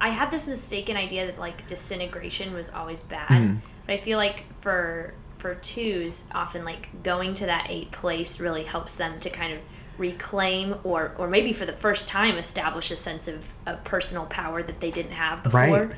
[0.00, 3.54] I had this mistaken idea that like disintegration was always bad, hmm.
[3.84, 8.64] but I feel like for for twos, often like going to that eight place really
[8.64, 9.60] helps them to kind of
[9.98, 14.62] reclaim or or maybe for the first time establish a sense of, of personal power
[14.62, 15.90] that they didn't have before Right.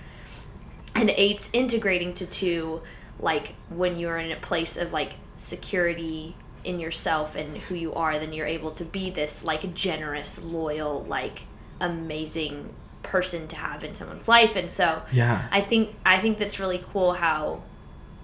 [0.94, 2.80] and eight's integrating to two
[3.18, 6.34] like when you're in a place of like security
[6.64, 11.04] in yourself and who you are then you're able to be this like generous loyal
[11.04, 11.44] like
[11.80, 14.56] amazing person to have in someone's life.
[14.56, 15.48] And so Yeah.
[15.50, 17.62] i think i think that's really cool how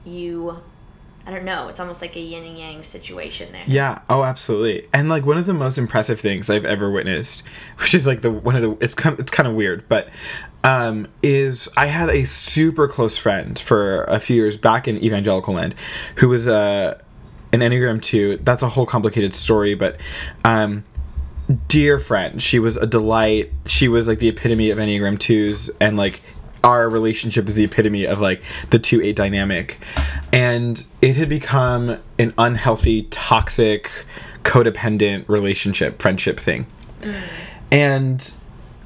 [0.05, 0.61] you
[1.27, 3.65] i don't know it's almost like a yin and yang situation there.
[3.67, 4.01] Yeah.
[4.11, 4.87] Oh absolutely.
[4.93, 7.43] And like one of the most impressive things i've ever witnessed
[7.79, 10.09] which is like the one of the it's kind of, it's kind of weird but
[10.63, 15.55] um is i had a super close friend for a few years back in evangelical
[15.55, 15.75] land
[16.17, 17.01] who was uh
[17.53, 19.99] an enneagram 2 that's a whole complicated story but
[20.45, 20.85] um
[21.69, 22.43] dear friend.
[22.43, 23.53] She was a delight.
[23.67, 26.23] She was like the epitome of Enneagram 2s and like
[26.65, 29.79] our relationship is the epitome of like the 2 8 dynamic.
[30.33, 33.91] And it had become an unhealthy, toxic
[34.43, 36.67] codependent relationship, friendship thing.
[37.71, 38.33] And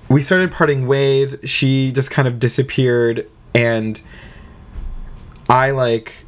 [0.08, 1.36] we started parting ways.
[1.44, 4.00] She just kind of disappeared and
[5.48, 6.24] I like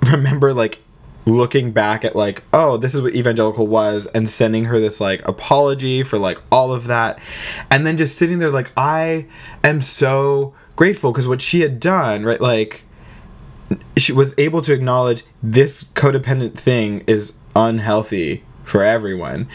[0.02, 0.80] remember like
[1.28, 5.26] looking back at like oh this is what evangelical was and sending her this like
[5.26, 7.18] apology for like all of that.
[7.70, 9.26] And then just sitting there like i
[9.62, 12.84] am so grateful because what she had done right like
[13.96, 19.48] she was able to acknowledge this codependent thing is unhealthy for everyone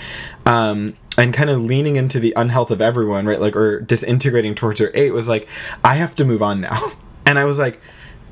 [0.45, 4.79] um and kind of leaning into the unhealth of everyone right like or disintegrating towards
[4.79, 5.47] her eight was like
[5.83, 6.91] i have to move on now.
[7.25, 7.79] And i was like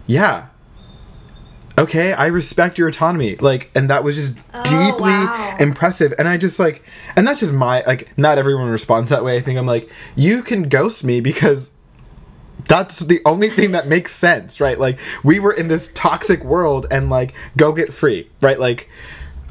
[0.05, 0.47] yeah
[1.81, 3.35] okay i respect your autonomy.
[3.35, 5.57] Like and that was just deeply wow.
[5.59, 6.13] impressive.
[6.17, 6.83] And i just like
[7.15, 9.37] and that's just my like not everyone responds that way.
[9.37, 11.71] I think i'm like you can ghost me because
[12.67, 14.79] that's the only thing that makes sense right?
[14.79, 18.59] Like we were in this toxic world and like go get free right?
[18.59, 18.89] Like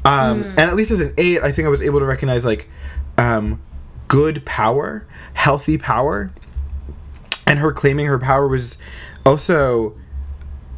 [0.05, 2.67] um and at least as an eight i think i was able to recognize like
[3.17, 3.61] um
[4.07, 6.31] good power healthy power
[7.45, 8.77] and her claiming her power was
[9.25, 9.95] also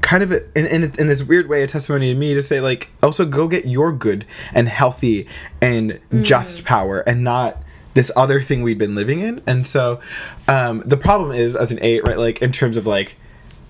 [0.03, 2.59] kind of a, in, in, in this weird way a testimony to me to say
[2.59, 5.25] like also go get your good and healthy
[5.61, 7.57] and just power and not
[7.95, 9.41] this other thing we've been living in.
[9.47, 10.01] And so
[10.47, 13.15] um the problem is as an eight right like in terms of like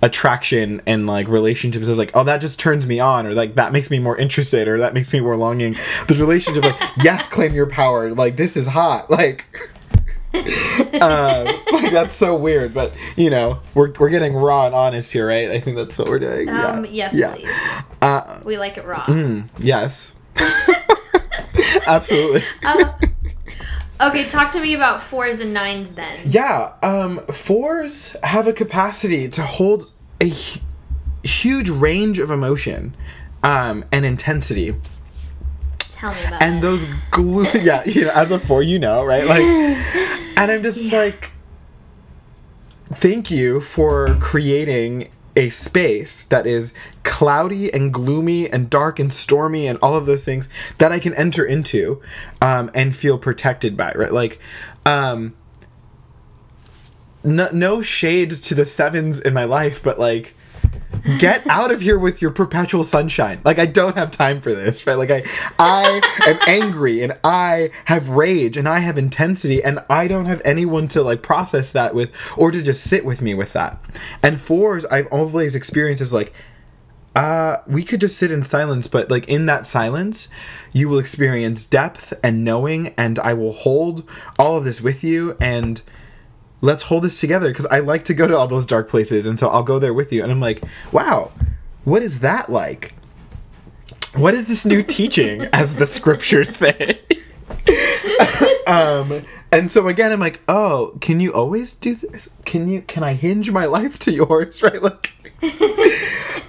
[0.01, 3.71] attraction and like relationships of like oh that just turns me on or like that
[3.71, 5.75] makes me more interested or that makes me more longing.
[6.07, 8.11] The relationship like yes claim your power.
[8.11, 9.09] Like this is hot.
[9.11, 9.45] Like
[10.33, 15.27] um, like that's so weird, but you know, we're, we're getting raw and honest here,
[15.27, 15.51] right?
[15.51, 16.49] I think that's what we're doing.
[16.49, 16.91] Um, yeah.
[16.91, 17.33] yes, yeah.
[17.35, 17.49] please.
[18.01, 19.05] Uh, We like it raw.
[19.59, 20.15] yes.
[21.85, 22.43] Absolutely.
[22.65, 22.93] Uh,
[24.01, 26.19] okay, talk to me about fours and nines then.
[26.25, 26.73] Yeah.
[26.81, 29.91] Um, fours have a capacity to hold
[30.21, 30.31] a
[31.23, 32.95] huge range of emotion,
[33.43, 34.75] um, and intensity.
[36.03, 36.61] Tell me about and it.
[36.61, 39.25] those glue yeah you know as a four you know right?
[39.25, 39.41] Like
[40.37, 41.31] and i'm just like
[42.87, 49.65] thank you for creating a space that is cloudy and gloomy and dark and stormy
[49.65, 52.01] and all of those things that i can enter into
[52.41, 54.11] um, and feel protected by right?
[54.11, 54.41] Like
[54.85, 55.33] um
[57.23, 60.35] no, no shade to the sevens in my life but like
[61.19, 63.41] get out of here with your perpetual sunshine.
[63.43, 64.97] Like i don't have time for this right?
[64.97, 65.23] Like i
[65.59, 70.41] i am angry and i have rage and i have intensity and i don't have
[70.45, 73.79] anyone to like process that with or to just sit with me with that.
[74.21, 76.33] And fours i've always experienced as like
[77.15, 80.29] uh we could just sit in silence but like in that silence
[80.71, 84.09] you will experience depth and knowing and i will hold
[84.39, 85.83] all of this with you and
[86.63, 89.37] let's hold this together because I like to go to all those dark places, and
[89.37, 90.23] so I'll go there with you.
[90.23, 91.31] And I'm like, wow,
[91.83, 92.95] what is that like?
[94.15, 97.01] What is this new teaching, as the scriptures say?
[98.67, 102.29] um, and so again, I'm like, oh, can you always do this?
[102.45, 102.81] Can you?
[102.81, 104.63] Can I hinge my life to yours?
[104.63, 105.13] Right, like.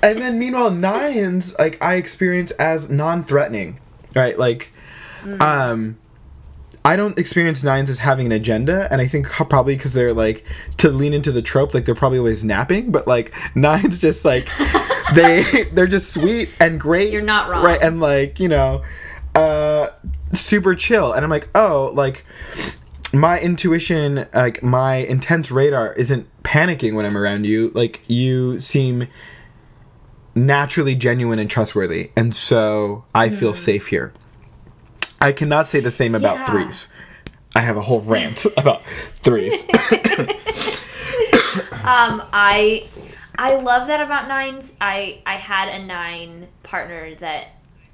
[0.02, 3.80] and then meanwhile, nines like I experience as non-threatening,
[4.14, 4.38] right?
[4.38, 4.70] Like,
[5.40, 5.98] um
[6.86, 10.44] I don't experience nines as having an agenda, and I think probably because they're like
[10.78, 14.48] to lean into the trope, like they're probably always napping, but like nines just like
[15.14, 15.42] they
[15.72, 17.10] they're just sweet and great.
[17.10, 17.64] You're not wrong.
[17.64, 17.80] right?
[17.82, 18.82] And like you know,
[19.34, 19.88] uh,
[20.34, 21.12] super chill.
[21.12, 22.24] And I'm like, oh, like
[23.14, 27.70] my intuition, like my intense radar isn't panicking when I'm around you.
[27.70, 29.08] Like you seem
[30.34, 34.12] naturally genuine and trustworthy, and so I feel safe here.
[35.24, 36.44] I cannot say the same about Yeah.
[36.44, 36.92] threes.
[37.56, 38.82] I have a whole rant about
[39.16, 39.66] threes.
[41.84, 42.86] Um, I
[43.36, 44.74] I love that about nines.
[44.80, 47.48] I I had a nine partner that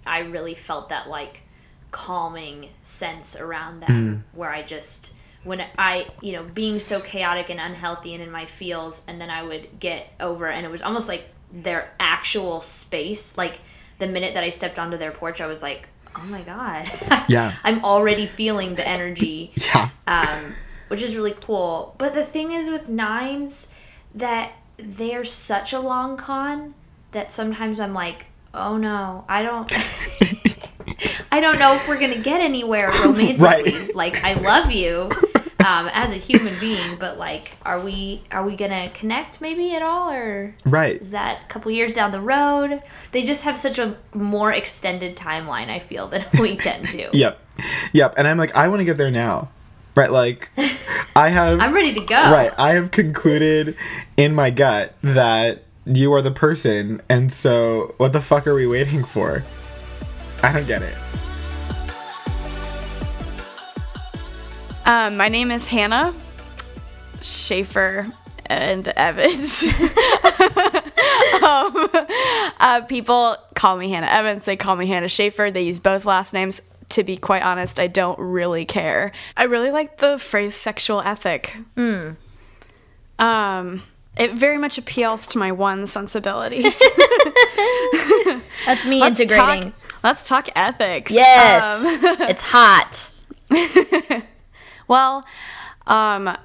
[0.06, 1.42] I really felt that like
[1.90, 5.12] calming sense around them, where I just
[5.42, 9.28] when I you know being so chaotic and unhealthy and in my feels, and then
[9.28, 13.36] I would get over, and it was almost like their actual space.
[13.36, 13.58] Like
[13.98, 16.90] the minute that I stepped onto their porch, I was like, oh my god,
[17.28, 17.54] Yeah.
[17.64, 19.90] I'm already feeling the energy yeah.
[20.06, 20.54] um,
[20.88, 21.94] which is really cool.
[21.98, 23.68] But the thing is with nines
[24.14, 26.74] that they're such a long con
[27.12, 29.72] that sometimes I'm like, oh no, I don't.
[31.32, 33.72] I don't know if we're gonna get anywhere romantically.
[33.72, 33.94] Right.
[33.94, 35.10] Like I love you
[35.70, 39.82] um, as a human being, but like, are we are we gonna connect maybe at
[39.82, 41.00] all, or Right.
[41.00, 42.82] is that a couple years down the road?
[43.12, 45.68] They just have such a more extended timeline.
[45.70, 47.08] I feel than we tend to.
[47.12, 47.38] Yep.
[47.92, 48.14] Yep.
[48.16, 49.48] And I'm like, I want to get there now.
[49.94, 50.10] Right.
[50.10, 50.50] Like,
[51.14, 51.60] I have.
[51.64, 52.14] I'm ready to go.
[52.30, 52.52] Right.
[52.58, 53.76] I have concluded
[54.16, 57.00] in my gut that you are the person.
[57.08, 59.44] And so, what the fuck are we waiting for?
[60.42, 60.94] I don't get it.
[64.90, 66.12] Um, my name is Hannah
[67.22, 68.08] Schaefer
[68.46, 69.62] and Evans.
[69.62, 69.70] um,
[72.58, 74.44] uh, people call me Hannah Evans.
[74.46, 75.52] They call me Hannah Schaefer.
[75.52, 76.60] They use both last names.
[76.88, 79.12] To be quite honest, I don't really care.
[79.36, 81.56] I really like the phrase sexual ethic.
[83.20, 83.82] Um,
[84.16, 86.76] it very much appeals to my one sensibilities.
[88.66, 89.70] That's me let's integrating.
[89.70, 89.72] talk.
[90.02, 91.12] Let's talk ethics.
[91.12, 93.12] Yes, Um, it's hot.
[94.90, 95.24] Well,
[95.86, 96.36] um,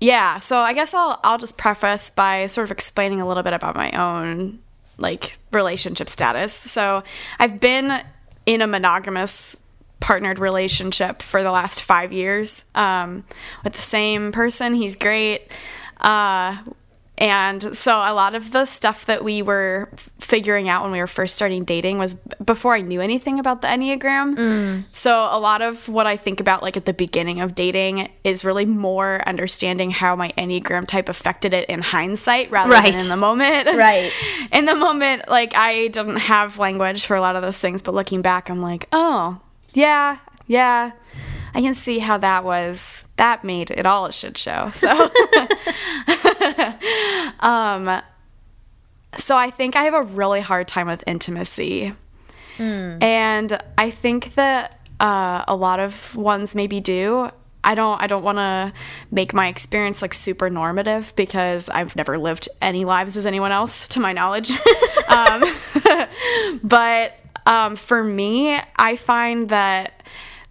[0.00, 0.38] yeah.
[0.38, 3.76] So I guess I'll I'll just preface by sort of explaining a little bit about
[3.76, 4.60] my own
[4.96, 6.54] like relationship status.
[6.54, 7.02] So
[7.38, 8.00] I've been
[8.46, 9.62] in a monogamous
[10.00, 13.22] partnered relationship for the last five years um,
[13.64, 14.72] with the same person.
[14.72, 15.52] He's great.
[16.00, 16.56] Uh,
[17.16, 19.88] and so a lot of the stuff that we were
[20.18, 23.62] figuring out when we were first starting dating was b- before I knew anything about
[23.62, 24.34] the Enneagram.
[24.36, 24.84] Mm.
[24.90, 28.44] So a lot of what I think about like at the beginning of dating is
[28.44, 32.92] really more understanding how my Enneagram type affected it in hindsight rather Right.
[32.92, 33.68] than in the moment.
[33.76, 34.10] Right.
[34.50, 37.94] in the moment, like I didn't have language for a lot of those things, but
[37.94, 39.40] looking back, I'm like, oh,
[39.72, 40.90] yeah, yeah.
[41.56, 43.04] I can see how that was.
[43.16, 44.70] That made it all a shit show.
[44.72, 44.88] So,
[47.40, 48.02] um,
[49.16, 51.92] so I think I have a really hard time with intimacy,
[53.02, 57.30] and I think that uh, a lot of ones maybe do.
[57.62, 58.00] I don't.
[58.02, 58.72] I don't want to
[59.10, 63.88] make my experience like super normative because I've never lived any lives as anyone else,
[63.88, 64.50] to my knowledge.
[65.08, 65.44] um,
[66.62, 70.02] but um, for me, I find that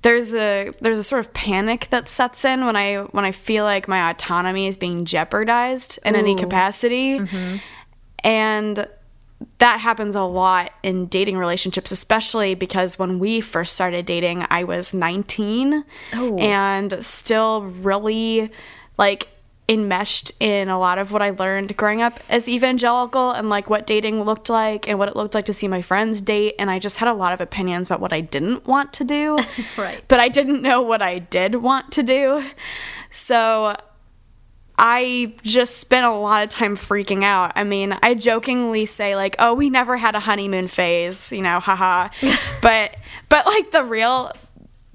[0.04, 3.64] there's a there's a sort of panic that sets in when I when I feel
[3.64, 7.58] like my autonomy is being jeopardized in any capacity, mm-hmm.
[8.24, 8.88] and
[9.58, 14.64] that happens a lot in dating relationships, especially because when we first started dating, I
[14.64, 15.84] was 19
[16.40, 18.52] and still really
[18.98, 19.28] like
[19.70, 23.88] enmeshed in a lot of what I learned growing up as evangelical and like what
[23.88, 26.56] dating looked like and what it looked like to see my friends date.
[26.60, 29.38] And I just had a lot of opinions about what I didn't want to do.
[29.78, 30.04] Right.
[30.08, 32.44] But I didn't know what I did want to do.
[33.10, 33.76] So
[34.78, 37.54] I just spent a lot of time freaking out.
[37.56, 41.60] I mean, I jokingly say like, "Oh, we never had a honeymoon phase," you know,
[41.60, 42.10] haha.
[42.62, 42.98] but
[43.30, 44.32] but like the real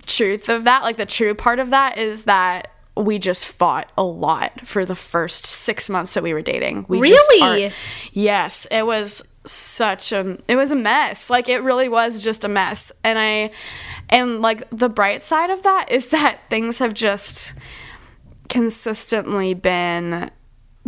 [0.06, 4.02] truth of that, like the true part of that is that we just fought a
[4.02, 6.86] lot for the first 6 months that we were dating.
[6.88, 7.72] We Really?
[8.12, 11.30] Yes, it was such a it was a mess.
[11.30, 12.92] Like it really was just a mess.
[13.02, 13.50] And I
[14.10, 17.54] and like the bright side of that is that things have just
[18.48, 20.30] consistently been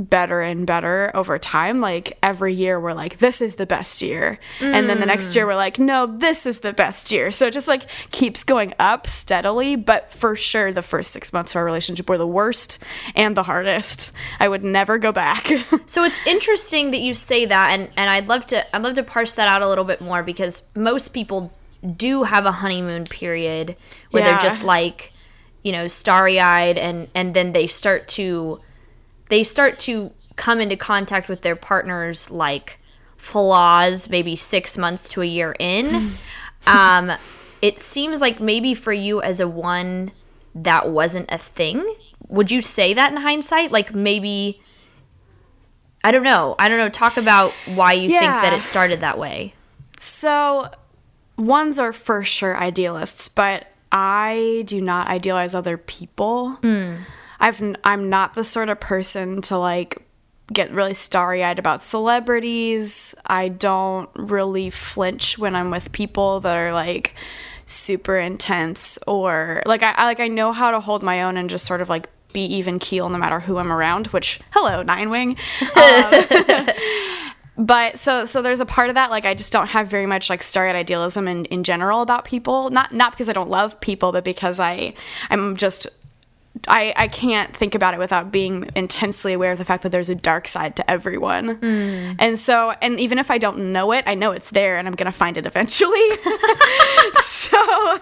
[0.00, 1.80] better and better over time.
[1.80, 4.38] Like every year we're like, this is the best year.
[4.60, 7.30] And then the next year we're like, no, this is the best year.
[7.30, 9.76] So it just like keeps going up steadily.
[9.76, 12.78] But for sure, the first six months of our relationship were the worst
[13.14, 14.12] and the hardest.
[14.38, 15.50] I would never go back.
[15.86, 19.02] So it's interesting that you say that, and, and I'd love to I'd love to
[19.02, 21.52] parse that out a little bit more because most people
[21.96, 23.76] do have a honeymoon period
[24.12, 24.30] where Yeah.
[24.30, 25.12] they're just like,
[25.62, 28.60] you know, starry eyed, and and then they start to
[29.30, 32.78] they start to come into contact with their partner's like
[33.16, 36.10] flaws maybe six months to a year in.
[36.66, 37.12] um,
[37.62, 40.12] it seems like maybe for you as a one
[40.54, 41.86] that wasn't a thing.
[42.28, 43.72] Would you say that in hindsight?
[43.72, 44.60] Like maybe
[46.02, 46.54] I don't know.
[46.58, 46.88] I don't know.
[46.88, 49.54] Talk about why you think that it started that way.
[49.98, 50.70] So,
[51.36, 56.58] ones are for sure idealists, but I do not idealize other people.
[57.40, 60.02] I've I'm not the sort of person to like
[60.52, 63.14] get really starry-eyed about celebrities.
[63.26, 67.14] I don't really flinch when I'm with people that are like
[67.66, 71.48] super intense or like I, I like I know how to hold my own and
[71.48, 75.10] just sort of like be even keel no matter who I'm around, which hello, Nine
[75.10, 75.36] Wing.
[75.76, 76.68] Um,
[77.60, 80.30] but so so there's a part of that like i just don't have very much
[80.30, 84.12] like starry idealism in, in general about people not not because i don't love people
[84.12, 84.94] but because i
[85.28, 85.86] i'm just
[86.66, 90.08] I, I can't think about it without being intensely aware of the fact that there's
[90.08, 91.56] a dark side to everyone.
[91.56, 92.12] Hmm.
[92.18, 94.94] And so, and even if I don't know it, I know it's there and I'm
[94.94, 95.98] going to find it eventually.
[97.22, 98.00] so,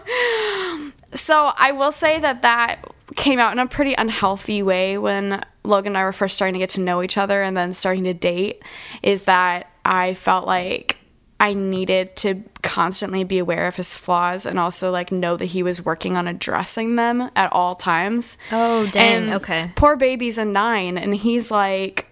[1.15, 2.85] so I will say that that
[3.17, 6.59] came out in a pretty unhealthy way when Logan and I were first starting to
[6.59, 8.63] get to know each other and then starting to date.
[9.03, 10.98] Is that I felt like
[11.41, 15.63] I needed to constantly be aware of his flaws and also like know that he
[15.63, 18.39] was working on addressing them at all times.
[18.51, 19.25] Oh, dang.
[19.25, 19.73] And Okay.
[19.77, 22.07] Poor baby's a nine, and he's like,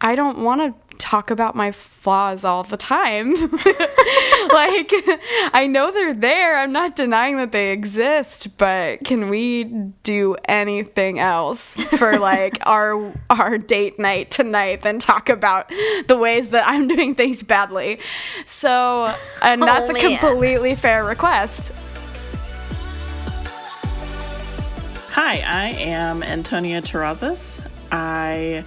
[0.00, 3.32] I don't want to talk about my flaws all the time.
[4.52, 4.92] like,
[5.52, 6.56] I know they're there.
[6.56, 9.64] I'm not denying that they exist, but can we
[10.04, 15.70] do anything else for like our our date night tonight than talk about
[16.06, 17.98] the ways that I'm doing things badly?
[18.46, 21.72] So, and that's Oh, a completely fair request.
[25.10, 27.60] Hi, I am Antonia Terrazas.
[27.90, 28.64] I,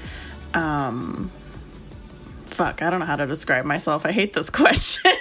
[0.53, 1.31] um,
[2.55, 4.05] fuck, I don't know how to describe myself.
[4.05, 5.11] I hate this question.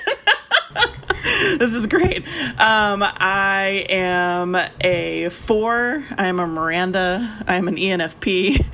[1.59, 2.27] this is great.
[2.59, 6.05] Um, I am a four.
[6.17, 7.43] I am a Miranda.
[7.49, 8.65] I am an ENFP.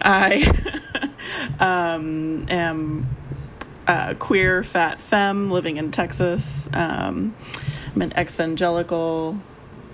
[0.00, 1.10] I
[1.60, 3.06] um, am
[3.86, 6.70] a queer fat femme living in Texas.
[6.72, 7.36] Um,
[7.94, 9.38] I'm an evangelical.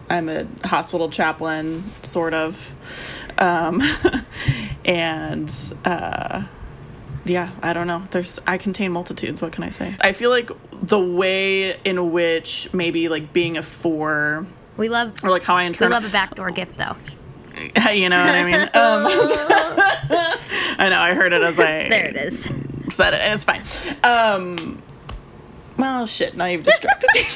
[0.09, 2.73] I'm a hospital chaplain, sort of.
[3.39, 3.83] Um,
[4.85, 5.53] and
[5.85, 6.45] uh,
[7.25, 8.03] yeah, I don't know.
[8.11, 9.41] There's I contain multitudes.
[9.43, 9.95] What can I say?
[10.01, 10.51] I feel like
[10.83, 14.47] the way in which maybe like being a four
[14.77, 16.97] We love or like how I interpret we love a backdoor gift though.
[17.93, 18.61] you know what I mean?
[18.63, 18.71] Um,
[20.79, 22.53] I know I heard it as I There it is.
[22.91, 23.63] said it, and it's fine.
[24.03, 24.83] Um,
[25.77, 26.37] well, shit.
[26.37, 27.23] Now you've distracted me.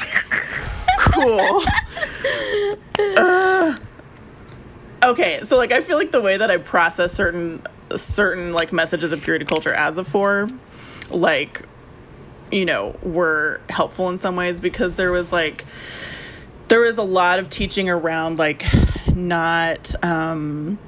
[0.99, 1.63] cool.
[2.99, 3.77] Uh,
[5.03, 7.63] okay, so like I feel like the way that I process certain
[7.95, 10.49] certain like messages of purity culture as a four,
[11.11, 11.63] like
[12.51, 15.65] you know, were helpful in some ways because there was like
[16.69, 18.65] there was a lot of teaching around like
[19.15, 20.79] not um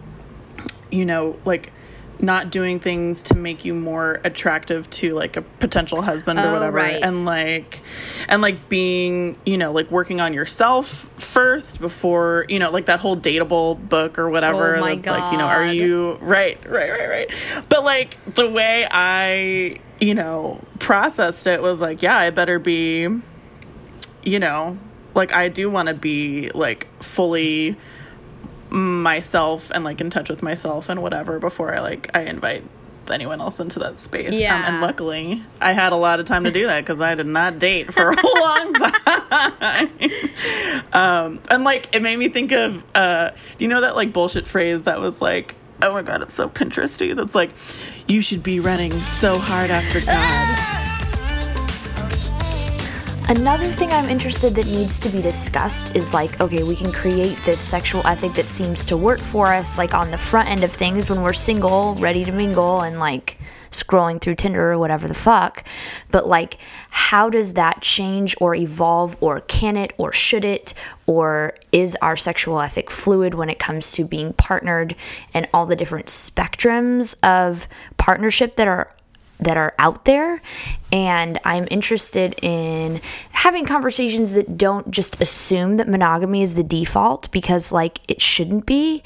[0.90, 1.72] you know like
[2.20, 6.52] not doing things to make you more attractive to like a potential husband or Oh,
[6.54, 6.76] whatever.
[6.76, 7.00] right.
[7.02, 7.80] and like
[8.28, 13.00] and like being you know like working on yourself first before you know like that
[13.00, 16.90] whole dateable book or whatever Oh my that's like you know are you right right
[16.90, 17.64] right right.
[17.68, 23.08] But like the way i you know processed it was like yeah i better be
[24.24, 24.76] you know,
[25.14, 27.76] like I do want to be like fully
[28.70, 32.64] myself and like in touch with myself and whatever before I like I invite
[33.10, 34.28] anyone else into that space.
[34.28, 34.68] Um, Yeah.
[34.68, 37.58] and luckily, I had a lot of time to do that because I did not
[37.58, 39.90] date for a long time.
[40.92, 44.46] um, and like it made me think of, uh, do you know that like bullshit
[44.46, 47.16] phrase that was like, oh my god, it's so Pinteresty.
[47.16, 47.50] That's like,
[48.08, 50.67] you should be running so hard after God.
[53.30, 57.38] Another thing I'm interested that needs to be discussed is like, okay, we can create
[57.44, 60.72] this sexual ethic that seems to work for us, like on the front end of
[60.72, 63.36] things when we're single, ready to mingle, and like
[63.70, 65.68] scrolling through Tinder or whatever the fuck.
[66.10, 66.56] But like,
[66.88, 70.72] how does that change or evolve, or can it, or should it,
[71.04, 74.96] or is our sexual ethic fluid when it comes to being partnered
[75.34, 77.68] and all the different spectrums of
[77.98, 78.90] partnership that are
[79.40, 80.40] that are out there.
[80.90, 87.30] And i'm interested in having conversations that don't just assume that monogamy is the default
[87.30, 89.02] because like it shouldn't be.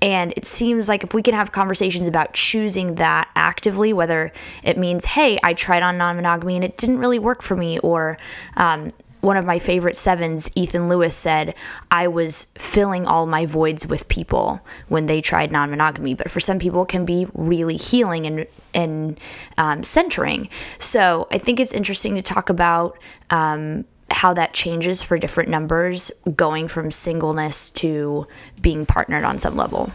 [0.00, 4.32] And it seems like if we can have conversations about choosing that actively whether
[4.62, 8.16] it means hey i tried on non-monogamy and it didn't really work for me or
[8.56, 11.54] um, one of my favorite sevens, Ethan Lewis, said,
[11.90, 16.14] I was filling all my voids with people when they tried non monogamy.
[16.14, 19.20] But for some people, it can be really healing and, and
[19.58, 20.48] um, centering.
[20.78, 22.98] So I think it's interesting to talk about
[23.30, 28.26] um, how that changes for different numbers, going from singleness to
[28.60, 29.90] being partnered on some level.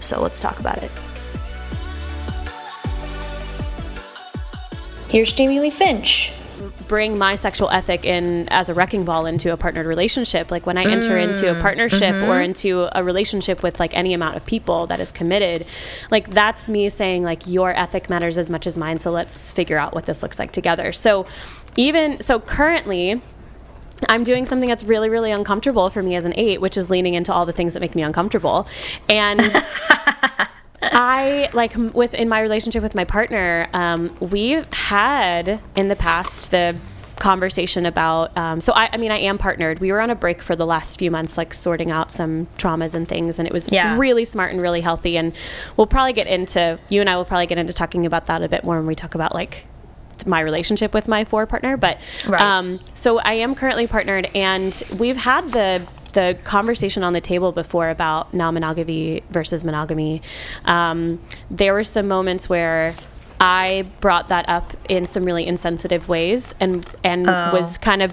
[0.00, 0.90] So let's talk about it.
[5.08, 6.32] Here's Jamie Lee Finch.
[6.88, 10.50] Bring my sexual ethic in as a wrecking ball into a partnered relationship.
[10.50, 11.28] Like when i enter mm.
[11.28, 12.44] into a partnership or mm-hmm.
[12.44, 15.66] into a relationship with like any amount of people that is committed
[16.10, 19.78] like that's me saying like your ethic matters as much as mine so let's figure
[19.78, 20.92] out what this looks like together.
[20.92, 21.26] So
[21.76, 23.20] even so currently
[24.08, 27.14] I'm doing something that's really, really uncomfortable for me as an eight, which is leaning
[27.14, 28.66] into all the things that make me uncomfortable.
[29.08, 29.40] And
[30.82, 35.96] I like m- with in my relationship with my partner, um, we've had in the
[35.96, 36.78] past the
[37.16, 38.36] conversation about.
[38.38, 39.80] Um, so I, I mean, I am partnered.
[39.80, 42.94] We were on a break for the last few months, like sorting out some traumas
[42.94, 43.98] and things, and it was Yeah.
[43.98, 45.16] really smart and really healthy.
[45.16, 45.32] And
[45.76, 48.48] we'll probably get into you and I will probably get into talking about that a
[48.48, 49.66] bit more when we talk about like
[50.26, 51.76] my relationship with my four partner.
[51.76, 52.40] But Right.
[52.40, 55.84] um, so I am currently partnered, and we've had the
[56.18, 60.20] the conversation on the table before about non-monogamy versus monogamy.
[60.64, 62.92] Um, there were some moments where
[63.40, 68.12] I brought that up in some really insensitive ways, and and was kind of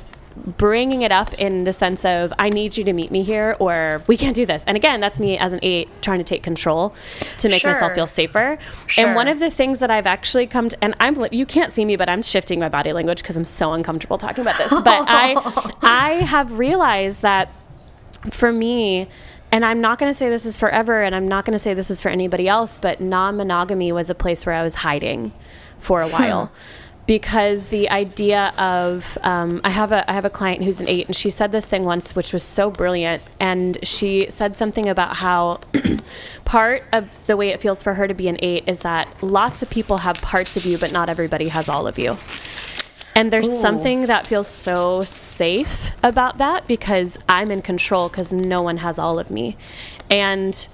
[0.57, 4.03] bringing it up in the sense of I need you to meet me here or
[4.05, 4.65] we can't do this.
[4.67, 6.93] And again, that's me as an 8 trying to take control
[7.37, 8.57] to make myself feel safer.
[8.85, 9.05] Sure.
[9.05, 11.85] And one of the things that I've actually come to and I'm you can't see
[11.85, 14.71] me but I'm shifting my body language because I'm so uncomfortable talking about this.
[14.83, 15.35] But I
[15.81, 17.49] I have realized that
[18.31, 19.07] for me,
[19.51, 21.73] and I'm not going to say this is forever, and I'm not going to say
[21.73, 25.31] this is for anybody else, but non monogamy was a place where I was hiding
[25.79, 26.51] for a while.
[27.07, 31.05] Because the idea of um, I have a I have a client who's an eight
[31.05, 35.17] and she said this thing once which was so brilliant and she said something about
[35.17, 35.59] how
[36.45, 39.61] part of the way it feels for her to be an eight is that lots
[39.61, 42.17] of people have parts of you but not everybody has all of you
[43.15, 48.61] and there's something that feels so safe about that because I'm in control because no
[48.61, 49.55] one has all of me.
[50.11, 50.67] And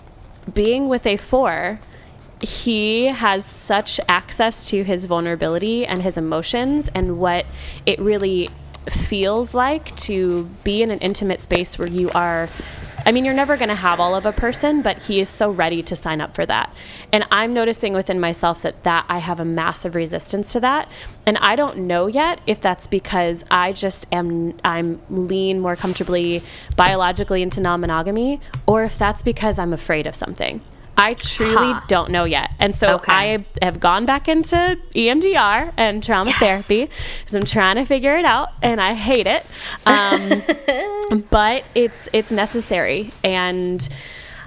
[0.52, 1.80] being with a four,
[2.42, 7.46] he has such access to his vulnerability and his emotions and what
[7.86, 8.50] it really
[8.90, 12.50] feels like to be in an intimate space where you are
[13.06, 15.50] I mean, you're never going to have all of a person, but he is so
[15.52, 16.74] ready to sign up for that.
[17.12, 20.88] And I'm noticing within myself that that I have a massive resistance to that.
[21.26, 26.44] And I don't know yet if that's because I just am I'm lean more comfortably
[26.76, 30.62] biologically into non-monogamy or if that's because I'm afraid of something.
[30.98, 31.82] I truly Huh.
[31.88, 32.52] don't know yet.
[32.60, 33.12] And so Okay.
[33.12, 36.68] I have gone back into EMDR and trauma Yes.
[36.68, 36.92] therapy
[37.22, 39.44] because I'm trying to figure it out and I hate it.
[39.88, 40.44] Um,
[41.32, 43.12] but it's it's necessary.
[43.24, 43.88] And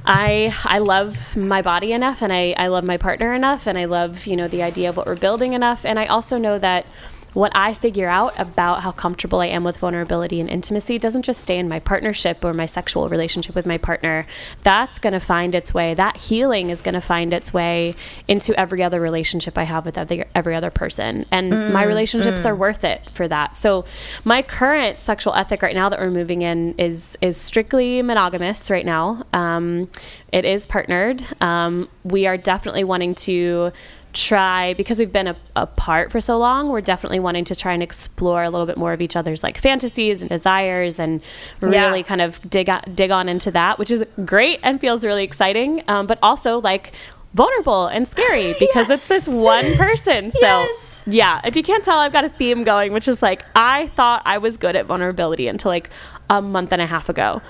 [0.07, 3.87] I I love my body enough and I, I love my partner enough and I
[3.87, 5.85] love, you know, the idea of what we're building enough.
[5.85, 6.87] And I also know that
[7.35, 11.43] what I figure out about how comfortable I am with vulnerability and intimacy doesn't just
[11.43, 14.27] stay in my partnership or my sexual relationship with my partner.
[14.63, 15.95] That's going to find its way.
[15.95, 17.95] That healing is going to find its way
[18.29, 21.27] into every other relationship I have with other, every other person.
[21.31, 23.57] And my relationships are worth it for that.
[23.57, 23.85] So
[24.25, 28.87] my current sexual ethic right now that we're moving in is is strictly monogamous right
[28.87, 29.25] now.
[29.33, 29.91] Um,
[30.33, 31.25] it is partnered.
[31.41, 33.73] Um, we are definitely wanting to
[34.15, 37.83] try because we've been a, apart for so long we're definitely wanting to try and
[37.83, 41.21] explore a little bit more of each other's like fantasies and desires and
[41.61, 42.03] really Yeah.
[42.05, 45.83] kind of dig on, dig on into that which is great and feels really exciting
[45.89, 46.93] um, but also like
[47.35, 51.03] vulnerable and scary because it's this one person so Yes.
[51.07, 54.23] yeah if you can't tell i've got a theme going which is like i thought
[54.25, 55.91] i was good at vulnerability until like
[56.31, 57.43] a month and a half ago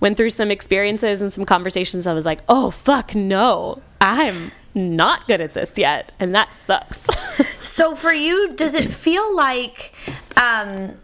[0.00, 5.26] went through some experiences and some conversations i was like oh fuck no i'm not
[5.26, 7.06] good at this yet and that sucks
[7.62, 9.92] So for you, does it feel like
[10.36, 10.94] um,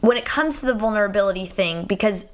[0.00, 2.30] when it comes to the vulnerability thing, because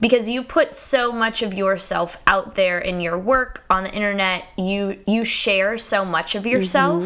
[0.00, 4.44] because you put so much of yourself out there in your work on the internet,
[4.56, 7.04] you you share so much of yourself,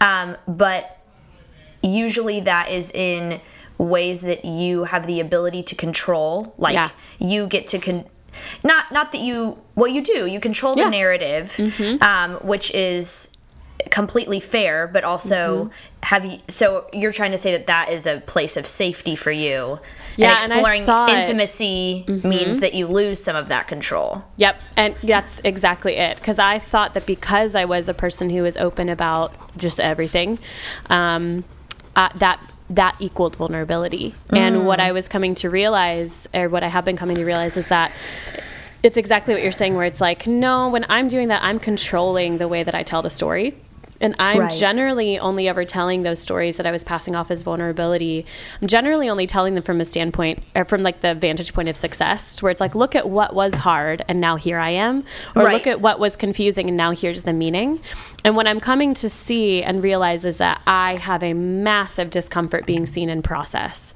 [0.00, 0.98] um, but
[1.82, 3.40] usually that is in
[3.78, 6.90] ways that you have the ability to control like Yeah.
[7.18, 8.04] you get to con-
[8.64, 10.88] not not that you well you do you control the Yeah.
[10.90, 11.58] narrative
[12.00, 13.36] um, which is
[13.90, 15.70] completely fair but also
[16.04, 19.32] have you so you're trying to say that that is a place of safety for
[19.32, 19.78] you
[20.16, 24.56] Yeah, and and exploring thought- intimacy means that you lose some of that control Yep,
[24.76, 26.16] and that's exactly it.
[26.18, 30.38] Because I thought that because I was a person who was open about just everything,
[30.88, 31.44] um,
[31.96, 32.40] uh, that
[32.74, 34.14] that equaled vulnerability.
[34.30, 34.84] And what mm.
[34.84, 37.92] I was coming to realize, or what I have been coming to realize, is that
[38.82, 39.74] it's exactly what you're saying.
[39.74, 43.02] Where it's like, no, when I'm doing that, I'm controlling the way that I tell
[43.02, 43.54] the story.
[44.02, 44.52] And I'm Right.
[44.52, 48.26] generally only ever telling those stories that I was passing off as vulnerability.
[48.60, 51.76] I'm generally only telling them from a standpoint, or from like the vantage point of
[51.76, 55.04] success, where it's like, look at what was hard and now here I am,
[55.36, 55.52] or Right.
[55.54, 57.80] look at what was confusing and now here's the meaning.
[58.24, 62.66] And what I'm coming to see and realize is that I have a massive discomfort
[62.66, 63.94] being seen in process.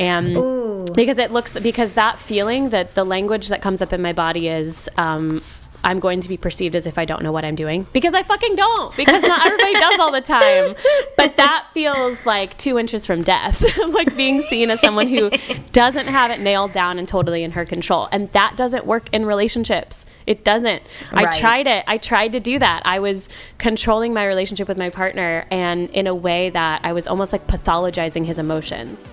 [0.00, 4.12] And because it looks, because that feeling that the language that comes up in my
[4.12, 5.40] body is, um,
[5.84, 8.22] I'm going to be perceived as if I don't know what I'm doing because I
[8.22, 10.74] fucking don't because not everybody does all the time.
[11.16, 15.30] But that feels like two inches from death, like being seen as someone who
[15.72, 18.08] doesn't have it nailed down and totally in her control.
[18.10, 20.06] And that doesn't work in relationships.
[20.26, 20.82] It doesn't.
[21.12, 21.84] I tried it.
[21.86, 22.82] I tried to do that.
[22.84, 23.28] I was
[23.58, 27.46] controlling my relationship with my partner and in a way that I was almost like
[27.46, 29.04] pathologizing his emotions.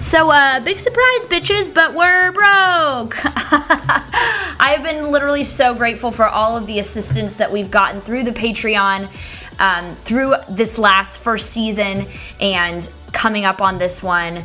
[0.00, 3.16] So, uh, big surprise, bitches, but we're broke.
[3.24, 8.22] I have been literally so grateful for all of the assistance that we've gotten through
[8.22, 9.08] the Patreon,
[9.58, 12.06] um, through this last first season,
[12.40, 14.44] and coming up on this one.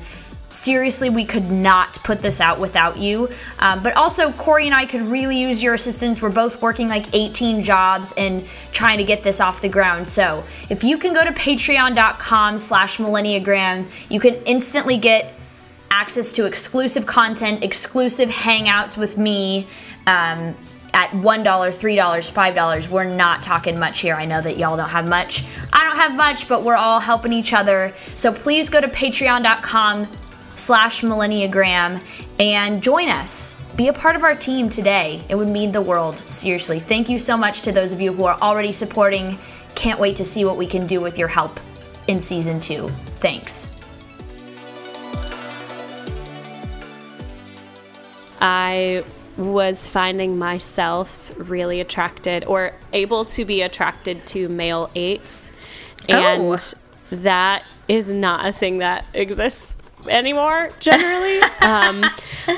[0.49, 3.29] seriously, we could not put this out without you.
[3.59, 6.19] Um, but also, Corey and I could really use your assistance.
[6.19, 10.07] We're both working like 18 jobs and trying to get this off the ground.
[10.07, 15.33] So if you can go to patreon.com slash millenniagram, you can instantly get
[15.93, 19.67] access to exclusive content, exclusive hangouts with me.
[20.07, 20.55] Um,
[20.95, 22.89] at $1, $3, $5.
[22.89, 24.13] We're not talking much here.
[24.13, 25.43] I know that y'all don't have much.
[25.73, 27.91] I don't have much, but we're all helping each other.
[28.15, 30.07] So please go to patreon.com
[30.53, 31.99] slash millenniagram
[32.39, 33.59] and join us.
[33.75, 35.23] Be a part of our team today.
[35.29, 36.19] It would mean the world.
[36.29, 36.79] Seriously.
[36.79, 39.39] Thank you so much to those of you who are already supporting.
[39.73, 41.59] Can't wait to see what we can do with your help
[42.07, 42.89] in season two.
[43.19, 43.71] Thanks.
[48.43, 49.05] I
[49.37, 55.49] was finding myself really attracted or able to be attracted to male eights.
[56.09, 56.57] And Oh.
[57.09, 59.75] that is not a thing that exists
[60.09, 61.39] anymore generally.
[61.61, 62.03] um,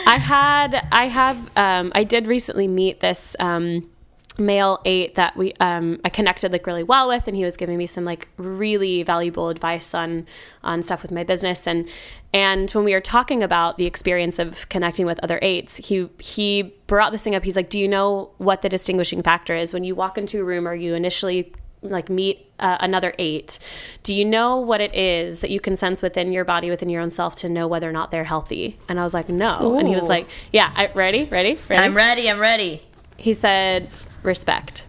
[0.08, 3.36] I had, I have, um, I did recently meet this.
[3.40, 3.90] Um,
[4.38, 7.78] male eight that we um I connected like really well with and he was giving
[7.78, 10.26] me some like really valuable advice on
[10.62, 11.88] on stuff with my business and
[12.36, 16.76] and when we were talking about the experience of connecting with other eights he he
[16.86, 17.44] brought this thing up.
[17.44, 19.74] He's like do you know what the distinguishing factor is?
[19.74, 23.60] When you walk into a room or you initially like meet uh, another eight
[24.02, 27.02] do you know what it is that you can sense within your body within your
[27.02, 28.78] own self to know whether or not they're healthy?
[28.90, 29.78] And i was like no.
[29.78, 31.24] And he was like yeah I, ready?
[31.26, 31.58] Ready?
[31.70, 31.84] Ready?
[31.84, 32.30] I'm ready.
[32.30, 32.82] I'm ready.
[33.18, 33.88] he said
[34.24, 34.86] respect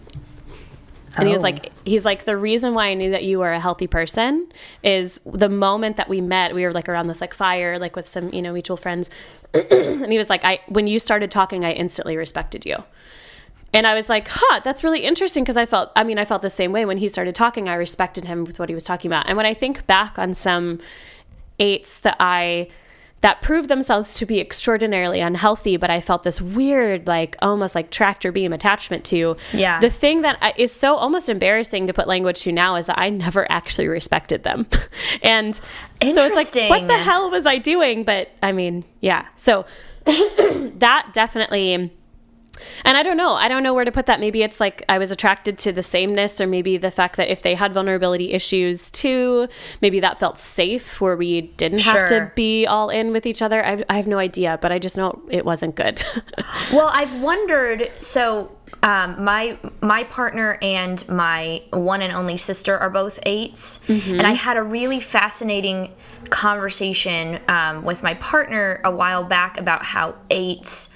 [1.16, 1.44] and he was Oh.
[1.44, 4.46] like he's like the reason why i knew that you were a healthy person
[4.82, 8.06] is the moment that we met we were like around this like fire like with
[8.06, 9.10] some you know mutual friends.
[9.54, 12.76] And he was like i when you started talking i instantly respected you.
[13.72, 16.42] And i was like huh that's really interesting because i felt i mean i felt
[16.42, 17.68] the same way when he started talking.
[17.68, 19.26] I respected him with what he was talking about.
[19.28, 20.80] And when i think back on some
[21.58, 22.68] eights that i
[23.27, 27.91] that proved themselves to be extraordinarily unhealthy, but I felt this weird, like almost like
[27.91, 29.37] tractor beam attachment to.
[29.53, 29.81] Yeah.
[29.81, 33.11] The thing that is so almost embarrassing to put language to now is that I
[33.11, 34.68] never actually respected them.
[35.24, 35.62] and so
[36.01, 38.05] it's like, what the hell was I doing?
[38.05, 39.27] But I mean, yeah.
[39.35, 39.66] So
[40.05, 41.93] that definitely.
[42.84, 43.34] And I don't know.
[43.34, 44.20] I don't know where to put that.
[44.20, 47.42] Maybe it's like I was attracted to the sameness, or maybe the fact that if
[47.42, 49.48] they had vulnerability issues too,
[49.80, 53.64] maybe that felt safe where we didn't have to be all in with each other.
[53.64, 56.02] I, I have no idea, but I just know it wasn't good.
[56.72, 57.90] Well, I've wondered.
[57.98, 58.50] So,
[58.82, 64.32] um, my my partner and my one and only sister are both 8s and I
[64.32, 65.92] had a really fascinating
[66.30, 70.90] conversation um, with my partner a while back about how eights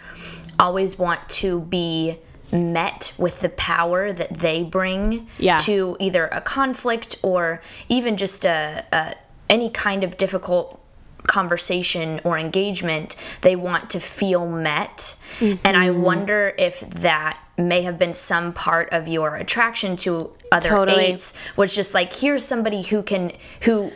[0.58, 2.18] always want to be
[2.52, 5.56] met with the power that they bring Yeah.
[5.58, 9.14] to either a conflict or even just a, a
[9.48, 10.80] any kind of difficult
[11.26, 16.00] conversation or engagement they want to feel met and i mm-hmm.
[16.00, 21.18] wonder if that may have been some part of your attraction to other Totally.
[21.56, 23.32] was just like here's somebody who can
[23.62, 23.92] who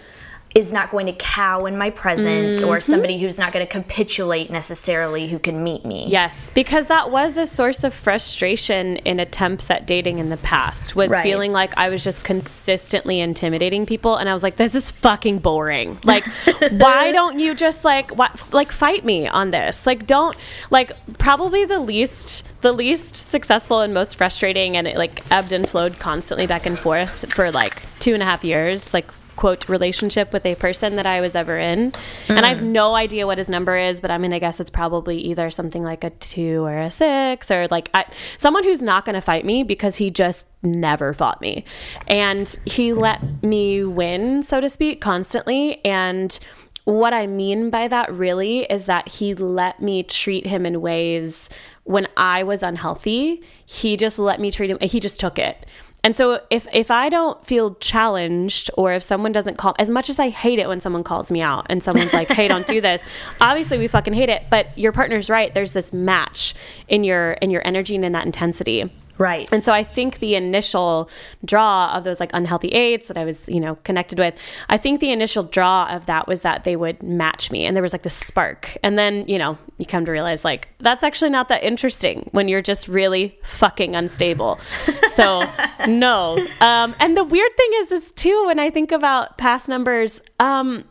[0.54, 2.92] is not going to cow in my presence or mm-hmm.
[2.92, 7.36] somebody who's not going to capitulate necessarily who can meet me Yes, because that was
[7.36, 10.94] a source of frustration in attempts at dating in the past.
[10.94, 11.22] Was Right.
[11.22, 15.38] feeling like I was just consistently intimidating people, and I was like, "This is fucking
[15.38, 15.98] boring.
[16.04, 16.24] Like,
[16.70, 19.86] why don't you just like what like fight me on this?
[19.86, 20.36] Like, don't
[20.70, 25.66] like probably the least the least successful and most frustrating, and it like ebbed and
[25.66, 28.94] flowed constantly back and forth for like two and a half years.
[28.94, 29.06] Like
[29.36, 31.92] quote relationship with a person that I was ever in.
[32.28, 32.72] And I have mm.
[32.72, 35.82] no idea what his number is, but I mean I guess it's probably either something
[35.82, 38.06] like a 2 or a 6 or like I,
[38.38, 41.64] someone who's not going to fight me because he just never fought me.
[42.06, 46.38] And he let me win, so to speak, constantly and
[46.84, 51.48] what I mean by that really is that he let me treat him in ways
[51.84, 55.66] when I was unhealthy, he just let me treat him he just took it.
[56.04, 60.10] And so if if I don't feel challenged or if someone doesn't call as much
[60.10, 62.82] as I hate it when someone calls me out and someone's like, "Hey, don't do
[62.82, 63.02] this."
[63.40, 65.52] Obviously, we fucking hate it, but your partner's right.
[65.52, 66.54] There's this match
[66.88, 68.92] in your in your energy and in that intensity.
[69.18, 71.08] Right And so I think the initial
[71.44, 74.38] draw of those like unhealthy eights that I was, you know, connected with,
[74.68, 77.82] I think the initial draw of that was that they would match me and there
[77.82, 78.76] was like this spark.
[78.82, 82.48] And then, you know, you come to realize like that's actually not that interesting when
[82.48, 84.58] you're just really fucking unstable.
[85.14, 85.48] So,
[85.86, 86.44] no.
[86.60, 90.84] Um and the weird thing is is too when I think about past numbers, um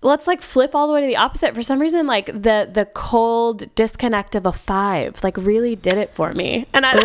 [0.00, 2.88] let's like flip all the way to the opposite for some reason like the the
[2.94, 6.94] cold disconnect of a five like really did it for me and i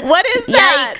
[0.00, 0.96] like what is that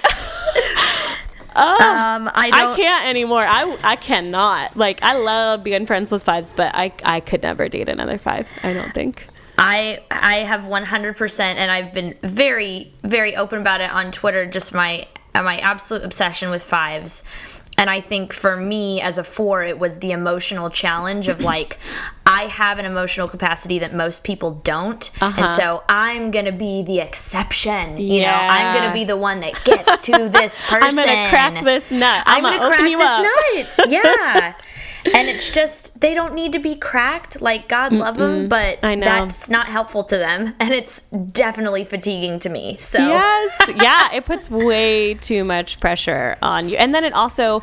[1.56, 3.44] um, I I can't anymore.
[3.44, 4.76] I, I cannot.
[4.76, 8.48] Like, I love being friends with fives, but I, I could never date another five.
[8.64, 9.24] I don't think.
[9.56, 14.74] I I have 100% and I've been very very open about it on Twitter just
[14.74, 17.22] my my absolute obsession with fives.
[17.76, 21.78] And I think for me as a 4 it was the emotional challenge of like
[22.26, 25.10] I have an emotional capacity that most people don't.
[25.20, 25.46] And uh-huh.
[25.48, 27.98] so I'm going to be the exception.
[27.98, 30.82] You know, I'm going to be the one that gets to this person.
[30.82, 32.22] I'm gonna crack this nut.
[32.26, 33.88] I'm, I'm, gonna, open crack this up.
[33.88, 33.90] nut.
[33.90, 34.54] Yeah.
[35.12, 37.40] and it's just they don't need to be cracked.
[37.40, 39.04] Like God love them, but I know.
[39.04, 42.76] that's not helpful to them, and it's definitely fatiguing to me.
[42.78, 43.70] So Yes.
[43.82, 44.12] Yeah.
[44.12, 46.76] It puts way too much pressure on you.
[46.76, 47.62] And then it also,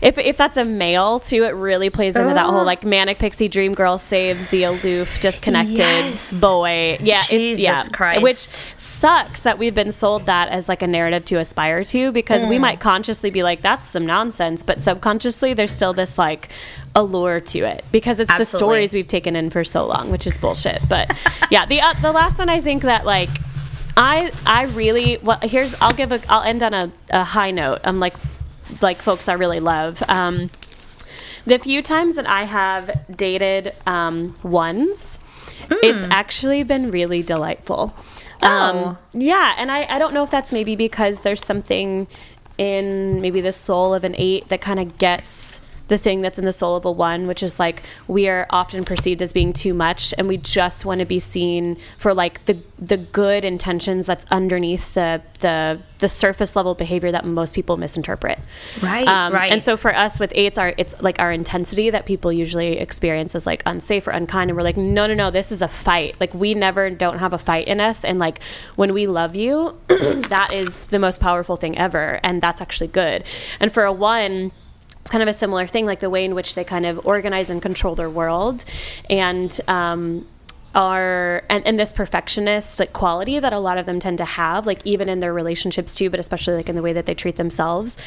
[0.00, 2.64] if, if that's a male too, it really plays into that whole oh.
[2.64, 6.40] like manic pixie dream girl saves the aloof, disconnected Yes.
[6.40, 6.98] boy.
[7.00, 7.22] Yeah.
[7.22, 7.82] it- Jesus yeah.
[7.92, 8.22] Christ.
[8.22, 8.64] Which
[9.04, 12.48] sucks that we've been sold that as like a narrative to aspire to because Mm.
[12.48, 16.48] we might consciously be like, that's some nonsense, but subconsciously there's still this like
[16.94, 20.38] allure to it because it's the stories we've taken in for so long, which is
[20.38, 20.80] bullshit.
[20.88, 21.10] But
[21.50, 23.28] yeah, the uh, the last one I think that like
[23.94, 27.80] I I really well here's I'll give a I'll end on a, a high note.
[27.84, 28.14] I'm like
[28.80, 30.02] like folks I really love.
[30.08, 30.48] Um,
[31.44, 35.18] the few times that I have dated um, ones,
[35.68, 37.92] it's actually been really delightful.
[38.44, 42.06] Um, yeah, and I, I don't know if that's maybe because there's something
[42.58, 45.53] in maybe the soul of an eight that kind of gets
[45.88, 48.84] the thing that's in the soul of a one, which is like we are often
[48.84, 52.58] perceived as being too much, and we just want to be seen for like the
[52.78, 58.38] the good intentions that's underneath the the the surface level behavior that most people misinterpret.
[58.82, 59.52] Right, Um, right.
[59.52, 63.34] And so for us with eights, our it's like our intensity that people usually experience
[63.34, 66.16] as like unsafe or unkind, and we're like, no, no, no, this is a fight.
[66.18, 68.40] Like we never don't have a fight in us, and like
[68.76, 73.24] when we love you, that is the most powerful thing ever, and that's actually good.
[73.60, 74.52] And for a one
[75.04, 77.50] it's kind of a similar thing, like the way in which they kind of organize
[77.50, 78.64] and control their world,
[79.10, 80.26] and um,
[80.74, 84.66] are and, and this perfectionist like quality that a lot of them tend to have,
[84.66, 87.36] like even in their relationships too, but especially like in the way that they treat
[87.36, 87.98] themselves.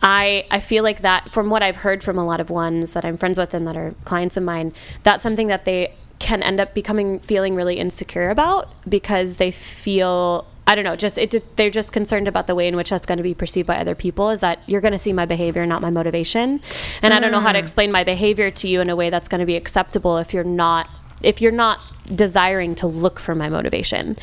[0.00, 3.04] I I feel like that from what I've heard from a lot of ones that
[3.04, 6.60] I'm friends with and that are clients of mine, that's something that they can end
[6.60, 11.70] up becoming feeling really insecure about because they feel I don't know, just it they're
[11.70, 14.30] just concerned about the way in which that's going to be perceived by other people
[14.30, 16.60] is that you're going to see my behavior not my motivation.
[17.02, 19.28] And I don't know how to explain my behavior to you in a way that's
[19.28, 20.88] going to be acceptable if you're not
[21.22, 21.80] if you're not
[22.14, 24.16] desiring to look for my motivation.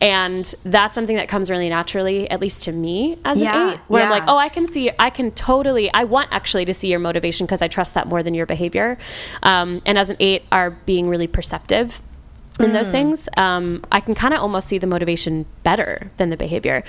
[0.00, 3.80] And that's something that comes really naturally at least to me as Yeah, an 8
[3.88, 6.88] where I'm like, "Oh, I can see I can totally I want actually to see
[6.88, 8.98] your motivation because I trust that more than your behavior."
[9.42, 12.00] Um, and as an 8 are being really perceptive
[12.58, 16.36] in those things, um, I can kind of almost see the motivation better than the
[16.36, 16.82] behavior.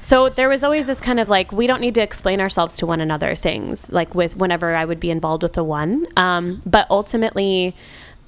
[0.00, 2.86] So there was always this kind of like, we don't need to explain ourselves to
[2.86, 6.06] one another things, like with whenever I would be involved with the one.
[6.16, 7.74] Um, but ultimately,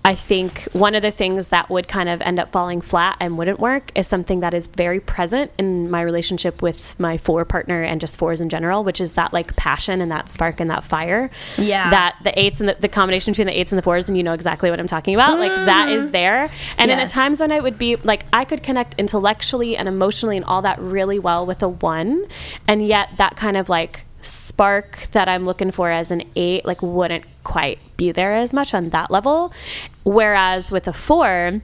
[0.07, 3.37] I think one of the things that would kind of end up falling flat and
[3.37, 7.83] wouldn't work is something that is very present in my relationship with my four partner
[7.83, 10.85] and just fours in general, which is that like passion and that spark and that
[10.85, 11.29] fire.
[11.59, 11.91] Yeah.
[11.91, 14.23] That the eights and the, the combination between the eights and the fours, and you
[14.23, 15.41] know exactly what I'm talking about.
[15.41, 15.67] Like mm.
[15.67, 16.51] that is there.
[16.79, 17.13] And in the Yes.
[17.13, 20.79] times when I would be like, I could connect intellectually and emotionally and all that
[20.79, 22.27] really well with a one,
[22.69, 26.83] and yet that kind of like spark that I'm looking for as an eight, like
[26.83, 29.53] wouldn't quite be there as much on that level.
[30.07, 31.61] Whereas with a four,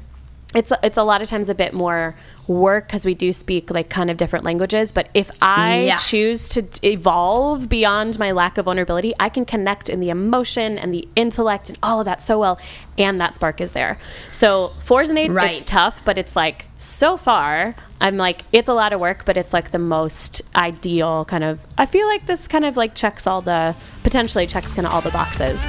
[0.53, 2.17] it's it's a lot of times a bit more
[2.49, 4.91] work because we do speak like kind of different languages.
[4.91, 5.95] But if I Yeah.
[5.95, 10.93] choose to evolve beyond my lack of vulnerability, I can connect in the emotion and
[10.93, 12.59] the intellect and oh, all of that so well,
[12.99, 13.97] and that spark is there.
[14.33, 15.59] So fours and eights, Right.
[15.59, 19.37] it's tough, but it's like so far, I'm like it's a lot of work, but
[19.37, 21.61] it's like the most ideal kind of.
[21.79, 25.01] I feel like this kind of like checks all the potentially checks kind of all
[25.01, 25.61] the boxes.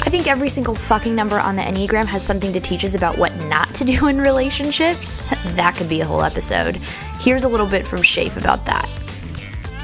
[0.00, 3.18] I think every single fucking number on the Enneagram has something to teach us about
[3.18, 5.22] what not to do in relationships.
[5.58, 6.76] That could be a whole episode.
[7.18, 8.88] Here's a little bit from Shafe about that.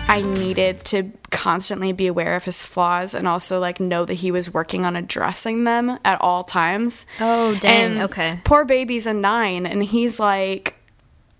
[0.06, 4.30] I needed to constantly be aware of his flaws and also like know that he
[4.30, 7.06] was working on addressing them at all times.
[7.20, 8.40] Oh, dang, And okay.
[8.44, 10.74] Poor baby's a nine, and he's like,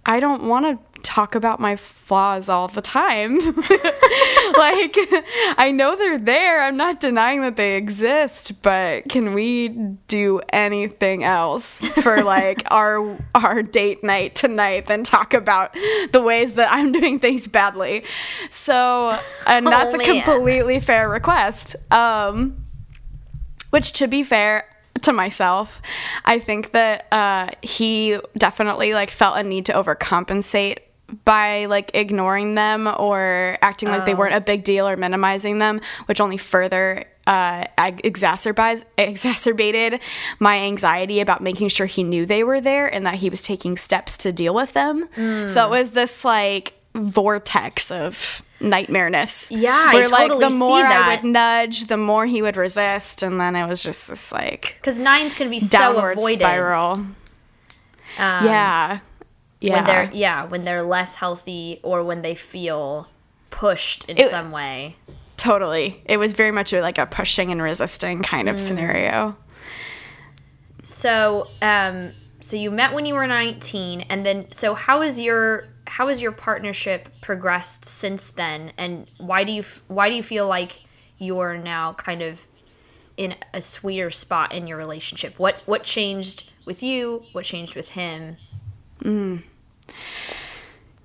[0.05, 3.37] I don't want to talk about my flaws all the time.
[3.37, 4.97] like,
[5.57, 6.63] I know they're there.
[6.63, 9.69] I'm not denying that they exist, but can we
[10.09, 15.77] do anything else for like our our date night tonight than talk about
[16.13, 18.05] the ways that I'm doing things badly?
[18.51, 21.77] So, and that's a completely fair request.
[21.93, 22.65] Um
[23.75, 24.69] which, to be fair
[25.03, 25.83] to myself,
[26.25, 30.79] I think that uh, he definitely like felt a need to overcompensate
[31.25, 35.81] by like ignoring them or acting like they weren't a big deal or minimizing them,
[36.07, 37.65] which only further uh,
[38.99, 40.01] exacerbated
[40.41, 43.77] my anxiety about making sure he knew they were there and that he was taking
[43.77, 45.09] steps to deal with them.
[45.49, 49.51] So it was this like vortex of nightmareness.
[49.51, 52.57] Yeah, I where like totally the see more I would nudge, the more he would
[52.57, 56.41] resist, and then it was just this like Because nines can be so avoided.
[56.41, 56.93] spiral.
[58.17, 59.01] Um, yeah,
[59.65, 59.75] yeah.
[59.77, 63.09] When they're yeah, when they're less healthy or when they feel
[63.51, 64.97] pushed in It- some way.
[65.37, 66.01] Totally.
[66.07, 68.53] It was very much like a pushing and resisting kind Mm.
[68.53, 69.37] of scenario.
[70.83, 75.65] So, um, so you met when you were 19, and then so how is your
[75.87, 80.47] how has your partnership progressed since then, and why do you why do you feel
[80.47, 80.85] like
[81.19, 82.47] you're now kind of
[83.17, 85.39] in a sweeter spot in your relationship?
[85.39, 87.23] What what changed with you?
[87.33, 88.37] What changed with him?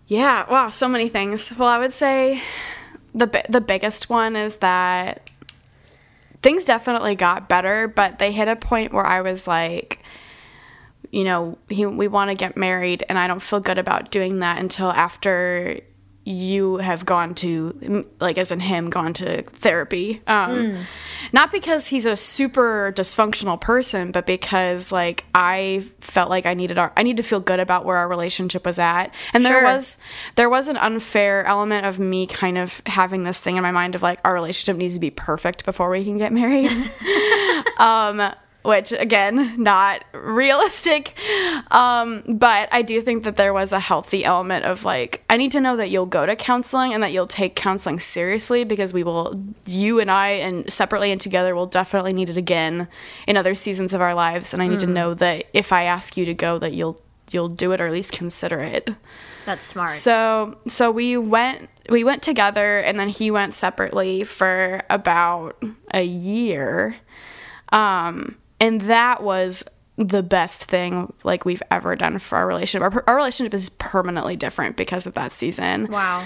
[0.08, 1.54] Yeah, wow, so many things.
[1.58, 2.42] Well, I would say
[3.14, 5.30] the the biggest one is that
[6.42, 10.04] things definitely got better, but they hit a point where I was like
[11.12, 14.40] you know, he, we want to get married and I don't feel good about doing
[14.40, 15.80] that until after
[16.26, 20.22] you have gone to like as in him gone to therapy.
[20.28, 20.86] Um
[21.32, 26.78] not because he's a super dysfunctional person but because like i felt like i needed
[26.80, 29.14] our i need to feel good about where our relationship was at.
[29.34, 29.98] And there was
[30.36, 33.96] there was an unfair element of me kind of having this thing in my mind
[33.96, 36.72] of like our relationship needs to be perfect before we can get married.
[37.78, 38.34] Um
[38.64, 41.18] which again not realistic
[41.72, 45.52] um but i do think that there was a healthy element of like i need
[45.52, 49.02] to know that you'll go to counseling and that you'll take counseling seriously because we
[49.04, 52.88] will you and i and separately and together will definitely need it again
[53.28, 56.18] in other seasons of our lives and i need to know that if i ask
[56.18, 57.00] you to go that you'll
[57.32, 58.90] you'll do it or at least consider it
[59.46, 59.92] That's smart.
[59.92, 66.04] so so we went we went together and then he went separately for about a
[66.04, 66.96] year.
[67.72, 69.64] Um and that was
[69.98, 72.82] the best thing like we've ever done for our relationship.
[72.82, 76.26] Our, our relationship is permanently different because of that season wow.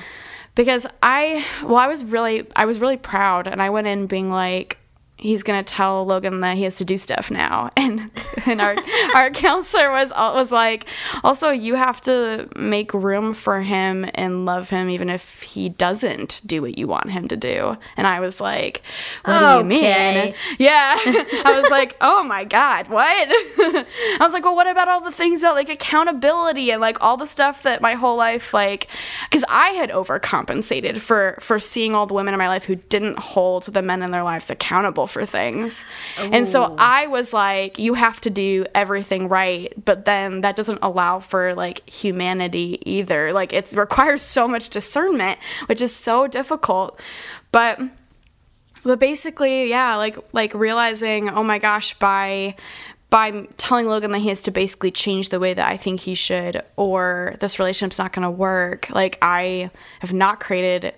[0.54, 4.30] because I well I was really I was really proud and I went in being
[4.30, 4.78] like
[5.24, 7.72] he's gonna tell Logan that he has to do stuff now.
[7.84, 8.10] And
[8.46, 8.76] and our
[9.14, 10.86] our counselor was was like
[11.24, 16.42] also you have to make room for him and love him even if he doesn't
[16.46, 17.78] do what you want him to do.
[17.98, 18.82] And I was like
[19.26, 20.34] what do you mean?
[20.58, 20.96] Yeah.
[21.46, 23.28] I was like oh my god what?
[23.30, 27.18] I was like well what about all the things about like accountability and like all
[27.18, 28.88] the stuff that my whole life like
[29.30, 33.20] because I had overcompensated for for seeing all the women in my life who didn't
[33.20, 35.86] hold the men in their lives accountable for things.
[36.18, 39.72] And so I was like you have to do everything right.
[39.84, 43.32] But then that doesn't allow for like humanity either.
[43.32, 47.00] Like it requires so much discernment which is so difficult.
[47.52, 47.80] But
[48.84, 52.56] but basically yeah like like realizing oh my gosh by
[53.10, 56.16] by telling Logan that he has to basically change the way that I think he
[56.16, 60.96] should or this relationship's not going to work like I have not created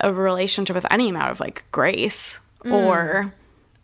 [0.00, 2.72] a relationship with any amount of like grace Mm.
[2.72, 3.34] or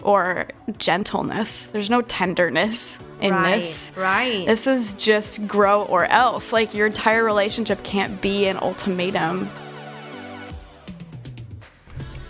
[0.04, 0.46] or
[0.76, 4.46] gentleness there's no tenderness in Right, this right.
[4.46, 9.48] this is just grow or else like your entire relationship can't be an ultimatum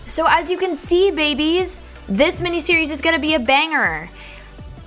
[0.05, 4.09] So as you can see, babies, this miniseries is gonna be a banger.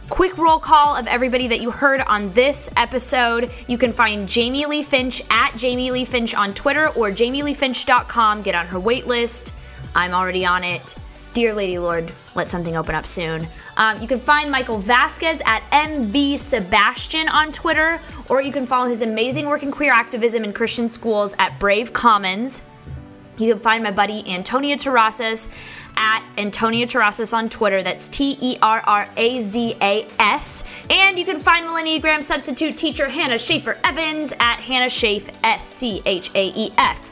[0.08, 3.50] Quick roll call of everybody that you heard on this episode.
[3.68, 8.42] You can find Jamie Lee Finch at Jamie Lee Finch on Twitter or jamieleefinch.com.
[8.42, 9.52] Get on her wait list.
[9.94, 10.96] I'm already on it.
[11.32, 13.46] Dear Lady Lord, let something open up soon.
[13.76, 18.88] Um, you can find Michael Vasquez at MV Sebastian on Twitter, or you can follow
[18.88, 22.62] his amazing work in queer activism in Christian schools at Brave Commons.
[23.38, 25.50] You can find my buddy Antonia Terrazas
[25.96, 27.82] at Antonia Terrazas on Twitter.
[27.82, 30.64] That's T E R R A Z A S.
[30.90, 36.02] And you can find Millenniagram substitute teacher Hannah Schaefer Evans at Hannah Schaef, S C
[36.04, 37.09] H A E F.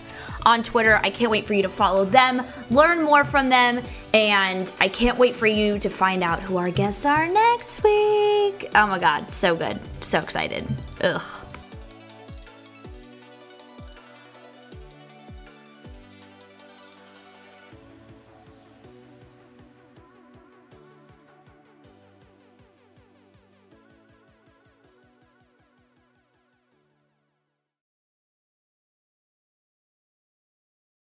[0.49, 3.83] On Twitter, I can't wait for you to follow them, learn more from them,
[4.15, 8.71] and I can't wait for you to find out who our guests are next week.
[8.75, 9.79] Oh my god, so good.
[10.01, 10.67] So excited.
[11.03, 11.48] Ugh.